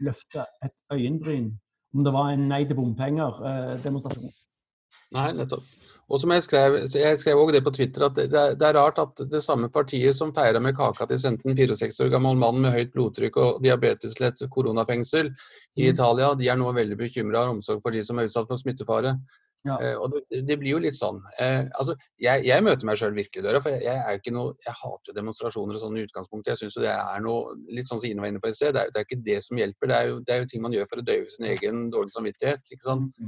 [0.05, 1.51] løfta et øyenbryn
[1.95, 4.31] om det var en nei til bompenger-demonstrasjon.
[5.15, 5.63] Nei, nettopp.
[6.12, 8.67] Og som jeg skrev, jeg skrev også det på Twitter, at det, det er- det
[8.67, 12.12] er rart at det samme partiet som feira med kaka til sendte en 64 år
[12.13, 15.31] gammel mann med høyt blodtrykk og diabetes til et koronafengsel
[15.77, 15.93] i Mm.
[15.93, 18.58] Italia, de er nå veldig bekymra og har omsorg for de som er utsatt for
[18.58, 19.17] smittefare.
[19.65, 19.76] Ja.
[19.82, 21.22] Uh, og det, det blir jo litt sånn.
[21.39, 24.22] Uh, altså, jeg, jeg møter meg sjøl virkelig i døra, for jeg, jeg er jo
[24.22, 26.52] ikke noe, jeg hater jo demonstrasjoner og sånn i utgangspunktet.
[26.54, 28.84] Jeg syns det er noe litt sånn som Ine var inne på i sted, det
[28.84, 29.91] er, det er ikke det som hjelper.
[29.91, 32.18] Det er, jo, det er jo ting man gjør for å døyve sin egen dårlige
[32.18, 32.76] samvittighet.
[32.76, 33.26] ikke sant?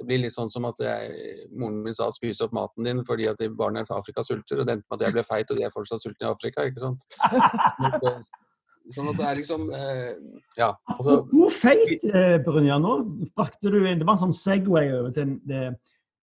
[0.00, 3.26] Det blir litt sånn som at jeg, moren min sa 'spis opp maten din' fordi
[3.28, 5.66] at barna i Afrika sulter, og det endte med at jeg ble feit og de
[5.66, 6.64] er fortsatt sultne i Afrika.
[6.64, 7.04] ikke sant?
[8.90, 10.14] Sånn at, det- er liksom eh,
[10.58, 10.72] Ja.
[10.88, 12.96] altså Hvor feit, eh, Brynja, nå
[13.36, 15.76] brakte du inn Det var en sånn Segway over til det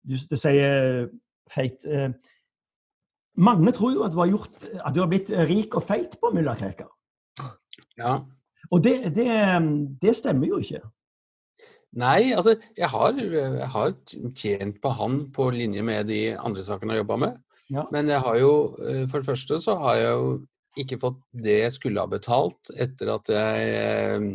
[0.08, 1.10] du sier
[1.52, 1.84] feit.
[1.86, 2.10] Eh,
[3.38, 6.32] mange tror jo at du har, gjort, at du har blitt rik og feit på
[6.34, 6.88] mulla Krekar.
[7.98, 8.22] Ja.
[8.72, 9.28] Og det, det,
[10.02, 10.80] det stemmer jo ikke.
[11.98, 13.94] Nei, altså jeg har, jeg har
[14.36, 17.38] tjent på han på linje med de andre sakene jeg har jobba med.
[17.74, 17.84] Ja.
[17.92, 18.52] Men jeg har jo,
[18.88, 20.28] eh, for det første så har jeg jo
[20.84, 24.28] ikke fått det jeg skulle ha betalt etter at jeg eh,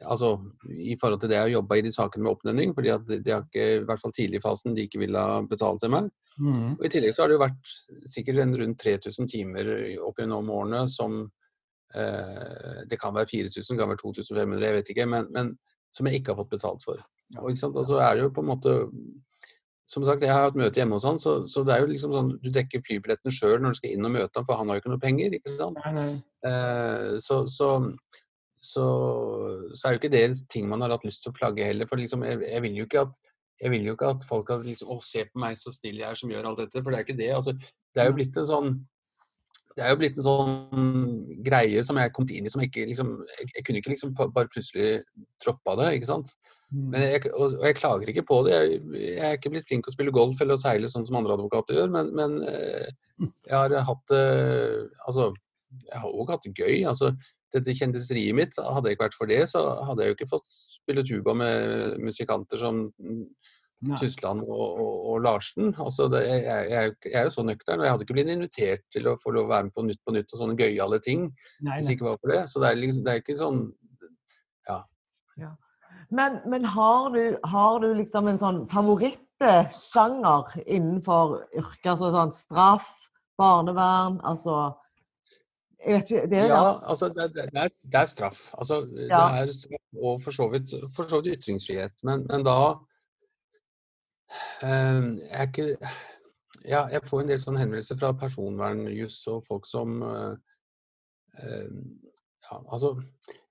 [0.00, 0.30] Altså
[0.64, 3.34] i forhold til det jeg har jobba i de sakene med oppnevning, fordi at de
[3.34, 6.06] har ikke, i hvert fall tidlig i fasen, de ikke ville ha betalt til meg.
[6.40, 6.78] Mm.
[6.78, 7.74] Og I tillegg så har det jo vært
[8.08, 9.68] sikkert en rundt 3000 timer
[10.08, 11.18] opp gjennom årene som
[11.92, 15.52] eh, Det kan være 4000, det kan være 2500, jeg vet ikke, men, men
[15.92, 17.04] som jeg ikke har fått betalt for.
[17.36, 18.78] Og, og så er det jo på en måte
[19.90, 22.12] Som sagt, jeg har hatt møte hjemme hos han, så, så det er jo liksom
[22.14, 24.78] sånn du dekker flybilletten sjøl når du skal inn og møte ham, for han har
[24.78, 25.34] jo ikke noe penger.
[25.34, 25.80] ikke sant?
[25.82, 26.10] Nei, nei.
[26.46, 27.70] Eh, så, så,
[28.62, 28.84] så,
[29.74, 30.22] så er jo ikke det
[30.54, 31.90] ting man har hatt lyst til å flagge heller.
[31.90, 33.18] For liksom, jeg, jeg vil jo ikke at
[33.60, 36.08] jeg vil jo ikke at folk skal liksom, å, se på meg så snill jeg
[36.08, 37.30] er som gjør alt dette, for det er ikke det.
[37.36, 38.70] Altså, det er jo blitt en sånn
[39.76, 40.54] det er jo blitt en sånn
[41.46, 44.14] greie som jeg kom inn i som jeg ikke liksom Jeg, jeg kunne ikke liksom
[44.18, 44.88] bare plutselig
[45.42, 46.32] troppa det, ikke sant.
[46.70, 48.56] Men jeg, og, og jeg klager ikke på det.
[48.56, 51.18] Jeg, jeg er ikke blitt flink til å spille golf eller å seile sånn som
[51.20, 54.24] andre advokater gjør, men, men eh, jeg har hatt det
[55.06, 55.30] Altså,
[55.70, 56.82] jeg har òg hatt det gøy.
[56.90, 57.14] altså
[57.54, 60.52] dette kjendiseriet mitt, hadde jeg ikke vært for det, så hadde jeg jo ikke fått
[60.54, 62.84] spille tuba med musikanter som
[63.88, 63.96] Nei.
[63.96, 65.70] Tysland og, og, og Larsen.
[65.80, 68.82] Altså det, jeg, jeg, jeg er jo så nøktern, og jeg hadde ikke blitt invitert
[68.92, 71.30] til å få lov å være med på Nytt på Nytt og sånne gøyale ting
[71.64, 72.42] Nei, hvis ikke var for det.
[72.52, 73.62] Så det er, liksom, det er ikke sånn
[76.10, 81.92] Men, men har, du, har du liksom en sånn favorittsjanger innenfor yrker?
[81.92, 82.88] Altså sånn straff,
[83.38, 84.56] barnevern, altså
[85.80, 88.48] Jeg vet ikke det er, Ja, altså det, det, er, det er straff.
[88.58, 89.22] Altså, Ja.
[89.22, 91.94] Det er straff og for så vidt, for så vidt ytringsfrihet.
[92.06, 92.58] Men, men da
[94.62, 95.68] jeg er ikke
[96.68, 100.34] ja, jeg får en del sånne henvendelser fra personvernjuss og folk som eh,
[101.40, 101.70] eh,
[102.50, 102.96] Ja, altså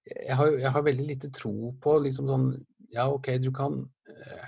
[0.09, 2.47] jeg har, jeg har veldig lite tro på liksom sånn
[2.93, 4.47] Ja, OK, du kan eh,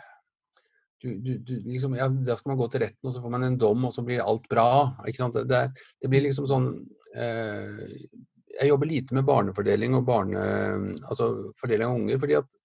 [1.01, 3.47] du, du, du, liksom, ja, Da skal man gå til retten, og så får man
[3.47, 4.91] en dom, og så blir alt bra.
[5.09, 5.39] Ikke sant?
[5.49, 5.61] Det,
[5.97, 6.67] det blir liksom sånn
[7.17, 7.79] eh,
[8.59, 10.43] Jeg jobber lite med barnefordeling og barne,
[11.07, 12.21] altså fordeling av unger.
[12.21, 12.60] fordi at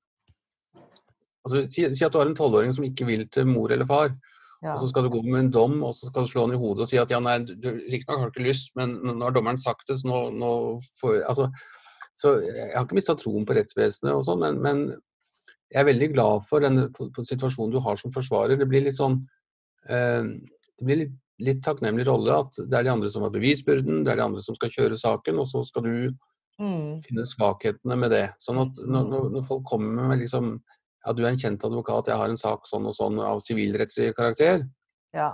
[1.47, 4.13] altså, si, si at du har en tolvåring som ikke vil til mor eller far.
[4.65, 4.75] ja.
[4.75, 6.61] Og så skal du gå med en dom, og så skal du slå han i
[6.61, 9.61] hodet og si at ja, nei, du, riktignok har ikke lyst, men nå har dommeren
[9.61, 10.53] sagt det, så nå, nå
[11.01, 11.51] får altså,
[12.17, 14.85] Så jeg har ikke mista troen på rettsvesenet og sånn, men, men
[15.75, 16.87] jeg er veldig glad for den
[17.29, 18.57] situasjonen du har som forsvarer.
[18.57, 19.19] Det blir litt sånn
[19.91, 20.23] eh,
[20.79, 24.15] Det blir litt, litt takknemlig rolle at det er de andre som har bevisbyrden, det
[24.15, 25.97] er de andre som skal kjøre saken, og så skal du
[26.57, 27.03] Mm.
[27.05, 28.23] finne svakhetene med det.
[28.41, 30.55] Sånn at når, når, når folk kommer med liksom
[31.07, 34.15] ja, du er en kjent advokat, jeg har en sak sånn og sånn av sivilrettslig
[34.19, 34.67] karakter,
[35.17, 35.33] Ja.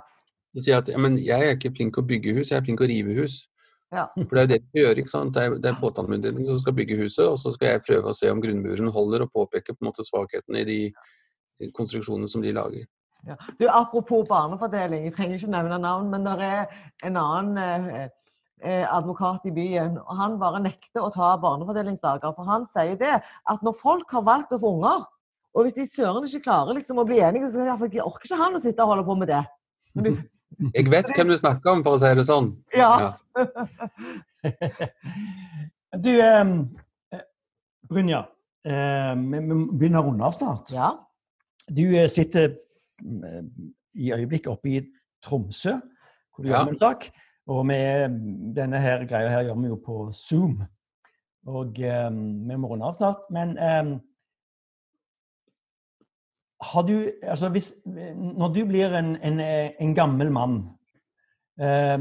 [0.53, 2.59] Så sier jeg at ja, men jeg er ikke flink til å bygge hus, jeg
[2.59, 3.39] er flink til å rive hus.
[3.93, 4.03] Ja.
[4.29, 4.99] For det er jo det vi gjør.
[5.01, 5.33] ikke sant?
[5.33, 8.17] Det er, det er påtalemyndigheten som skal bygge huset, og så skal jeg prøve å
[8.17, 12.53] se om grunnmuren holder, og påpeke på en måte svakhetene i de konstruksjonene som de
[12.53, 12.85] lager.
[13.25, 13.37] Ja.
[13.59, 16.65] Du, apropos barnefordeling, jeg trenger ikke nevne navn, men det er
[17.07, 18.07] en annen eh,
[18.61, 22.33] eh, advokat i byen, og han bare nekter å ta barnefordelingssaker.
[22.35, 25.05] For han sier det at når folk har valgt å få unger,
[25.53, 27.73] og hvis de søren ikke klarer liksom, å bli enige, så jeg
[28.03, 29.43] orker ikke han å sitte og holde på med det.
[29.93, 30.11] Men du,
[30.77, 32.51] Jeg vet hvem du snakker om, for å si det sånn.
[32.77, 33.13] ja.
[36.03, 37.19] Du, eh,
[37.89, 38.23] Brynja.
[38.65, 40.71] Eh, vi vi begynner å runde av snart.
[40.73, 40.91] ja.
[41.69, 42.55] Du eh, sitter
[43.95, 44.81] i øyeblikket oppe i
[45.23, 45.77] Tromsø,
[46.33, 46.57] hvor du Ja.
[46.59, 47.09] jobber med en sak.
[47.47, 48.17] Og med
[48.55, 50.57] denne her greia her gjør vi jo på Zoom.
[51.47, 53.23] Og eh, vi må runde av snart.
[53.31, 53.99] Men eh,
[56.87, 59.39] du Altså hvis Når du blir en, en,
[59.79, 60.57] en gammel mann,
[61.59, 61.97] eh,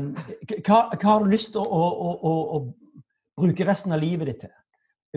[0.67, 4.45] hva, hva har du lyst til å, å, å, å bruke resten av livet ditt
[4.47, 4.55] til?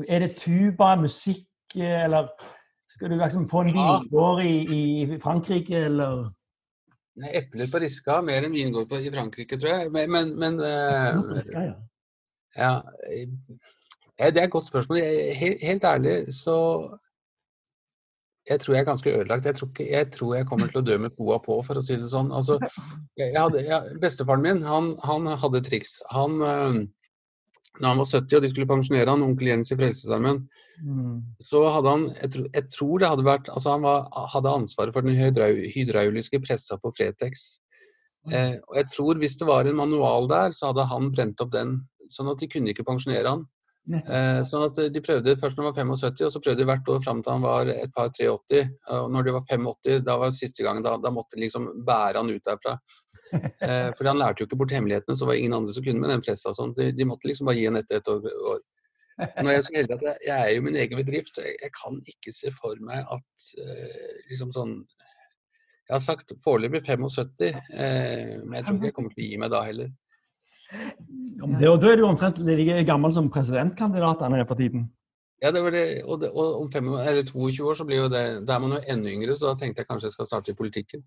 [0.10, 2.28] Er det tuba, musikk, eller
[2.92, 6.26] skal du liksom få en vingård i, i Frankrike, eller
[7.16, 9.92] Nei, Epler på Riska, mer enn vingård på- i Frankrike, tror jeg.
[9.96, 11.14] Men, men, men eh,
[11.54, 11.76] Ja, ja.
[12.56, 12.74] Ja,
[13.12, 13.28] eh,
[14.32, 15.00] det er et godt spørsmål.
[15.40, 16.58] Helt, helt ærlig så
[18.46, 19.48] Jeg tror jeg er ganske ødelagt.
[19.50, 21.82] Jeg tror, ikke, jeg tror jeg kommer til å dø med skoa på, for å
[21.86, 22.30] si det sånn.
[22.36, 22.60] Altså,
[23.18, 25.98] jeg hadde, jeg, bestefaren min han, han hadde triks.
[26.14, 26.78] Han, øh,
[27.80, 30.46] når han var 70 og de skulle pensjonere han, onkel Jens i Frelsesarmeen,
[30.84, 31.22] Mm.
[31.40, 34.92] så hadde han jeg tror, jeg tror det hadde vært altså Han var, hadde ansvaret
[34.92, 37.46] for den hydrauliske pressa på Fretex.
[38.32, 41.54] Eh, og jeg tror hvis det var en manual der, så hadde han brent opp
[41.54, 41.78] den.
[42.12, 43.46] Sånn at de kunne ikke pensjonere han.
[43.86, 46.88] Eh, sånn at de prøvde først når han var 75, og så prøvde de hvert
[46.90, 48.64] år fram til han var et par 83.
[48.98, 51.68] Og når de var 85, da var det siste gangen, da, da måtte de liksom
[51.86, 52.80] bære han ut derfra.
[53.36, 56.00] Eh, for han lærte jo ikke bort hemmelighetene, så var det ingen andre som kunne
[56.00, 56.52] med den pressa.
[56.54, 56.76] Sånn.
[56.78, 58.28] De, de måtte liksom bare gi han etter et år.
[58.52, 58.60] år.
[59.18, 61.40] Nå er jeg så heldig at jeg, jeg er jo min egen bedrift.
[61.42, 66.84] Jeg, jeg kan ikke se for meg at eh, liksom sånn Jeg har sagt foreløpig
[66.86, 69.92] 75, eh, men jeg tror ikke jeg kommer til å gi meg da heller.
[71.36, 74.88] Ja, men det, og da er du omtrent like gammel som presidentkandidatene er for tiden.
[75.44, 76.04] Ja, det var det.
[76.06, 78.78] Og, det, og om fem, eller 22 år så blir jo det Da er man
[78.78, 81.04] jo enda yngre, så da tenkte jeg kanskje jeg skal starte i politikken.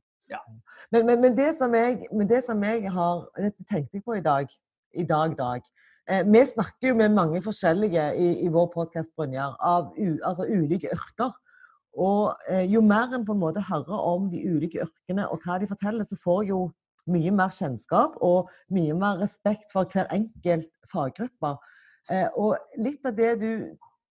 [0.93, 4.19] Men, men, men, det som jeg, men det som jeg har Dette tenkte jeg på
[4.19, 4.49] i dag.
[4.95, 5.65] I dag, dag.
[6.09, 10.47] Eh, vi snakker jo med mange forskjellige i, i vår podkast, Brynjar, av u, altså
[10.49, 11.35] ulike yrker.
[11.99, 15.59] Og eh, jo mer en på en måte hører om de ulike yrkene og hva
[15.61, 16.61] de forteller, så får jo
[17.09, 21.57] mye mer kjennskap og mye mer respekt for hver enkelt faggruppe.
[22.11, 23.53] Eh, og litt av det du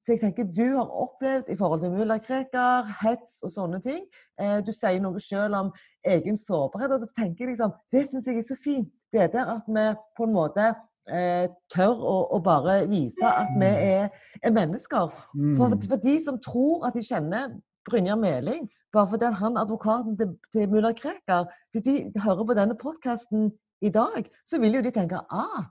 [0.07, 4.05] så jeg tenker du har opplevd i forhold til mulla Krekar, hets og sånne ting.
[4.39, 5.71] Eh, du sier noe selv om
[6.07, 8.87] egen sårbarhet, og da tenker jeg liksom, det syns jeg er så fint.
[9.11, 9.83] Det der at vi
[10.15, 10.69] på en måte
[11.11, 14.07] eh, tør å, å bare vise at vi er,
[14.39, 15.11] er mennesker.
[15.11, 15.81] For, Mm.
[15.91, 17.57] for de som tror at de kjenner
[17.87, 22.77] Brynjar Meling, bare fordi han advokaten til, til mulla Krekar Hvis de hører på denne
[22.79, 25.67] podkasten i dag, så vil jo de tenke ah,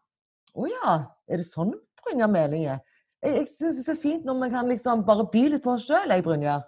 [0.57, 0.99] å ja,
[1.29, 2.83] er det sånn Brynjar Meling er?
[3.25, 5.75] Jeg, jeg syns det er så fint når vi kan liksom bare by litt på
[5.75, 6.67] oss sjøl, jeg, Brynjar.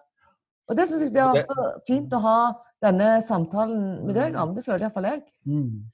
[0.68, 2.38] Og det syns jeg det er så fint å ha
[2.84, 4.55] denne samtalen med deg om.
[4.57, 5.22] Det føler iallfall jeg.
[5.49, 5.86] Mm.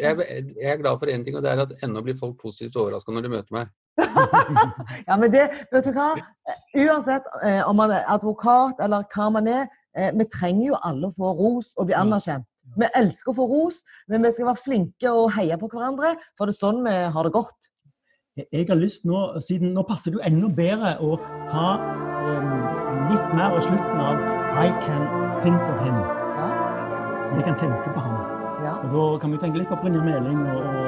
[0.00, 0.26] Jeg,
[0.56, 3.12] jeg er glad for én ting, og det er at ennå blir folk positivt overraska
[3.12, 3.74] når de møter meg.
[5.06, 6.10] Ja, men det, vet du hva?
[6.76, 9.64] Uansett eh, om man er advokat eller hva man er,
[9.96, 12.44] eh, vi trenger jo alle å få ros og bli anerkjent.
[12.76, 13.78] Vi elsker å få ros,
[14.10, 17.24] men vi skal være flinke og heie på hverandre, for det er sånn vi har
[17.28, 17.70] det godt.
[18.36, 21.14] Jeg- har lyst nå, siden nå passer det jo enda bedre å
[21.48, 21.68] ta
[22.20, 22.50] um,
[23.08, 24.18] litt mer av slutten av
[24.60, 25.06] I can
[25.42, 25.96] think of him.
[26.36, 26.48] Ja,
[27.36, 28.18] Jeg kan tenke på ham.
[28.66, 28.74] ja.
[28.84, 30.85] Og da kan vi tenke litt på Brynjar Meling og, og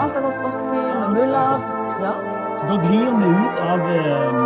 [0.00, 1.44] Alt han har stått i med mulla.
[2.00, 2.14] Ja.
[2.56, 4.42] Så da glir vi ut av um,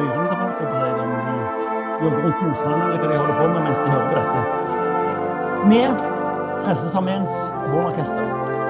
[0.00, 0.78] ørene til folk, og de
[2.04, 4.38] jobber rundt motstanderne eller hva de holder på med mens de hører på dette.
[5.70, 5.88] Med
[6.64, 7.34] Frelsesarmeens
[7.66, 8.24] hårorkester.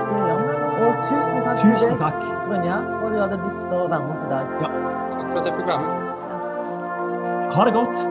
[0.08, 0.56] Det gjør vi.
[0.84, 2.20] Og tusen takk Tusen til deg, takk.
[2.48, 4.56] Brynjar, for at du hadde lyst til å være med oss i dag.
[4.60, 5.92] Takk for at jeg fikk være med.
[7.54, 8.04] Ha det godt.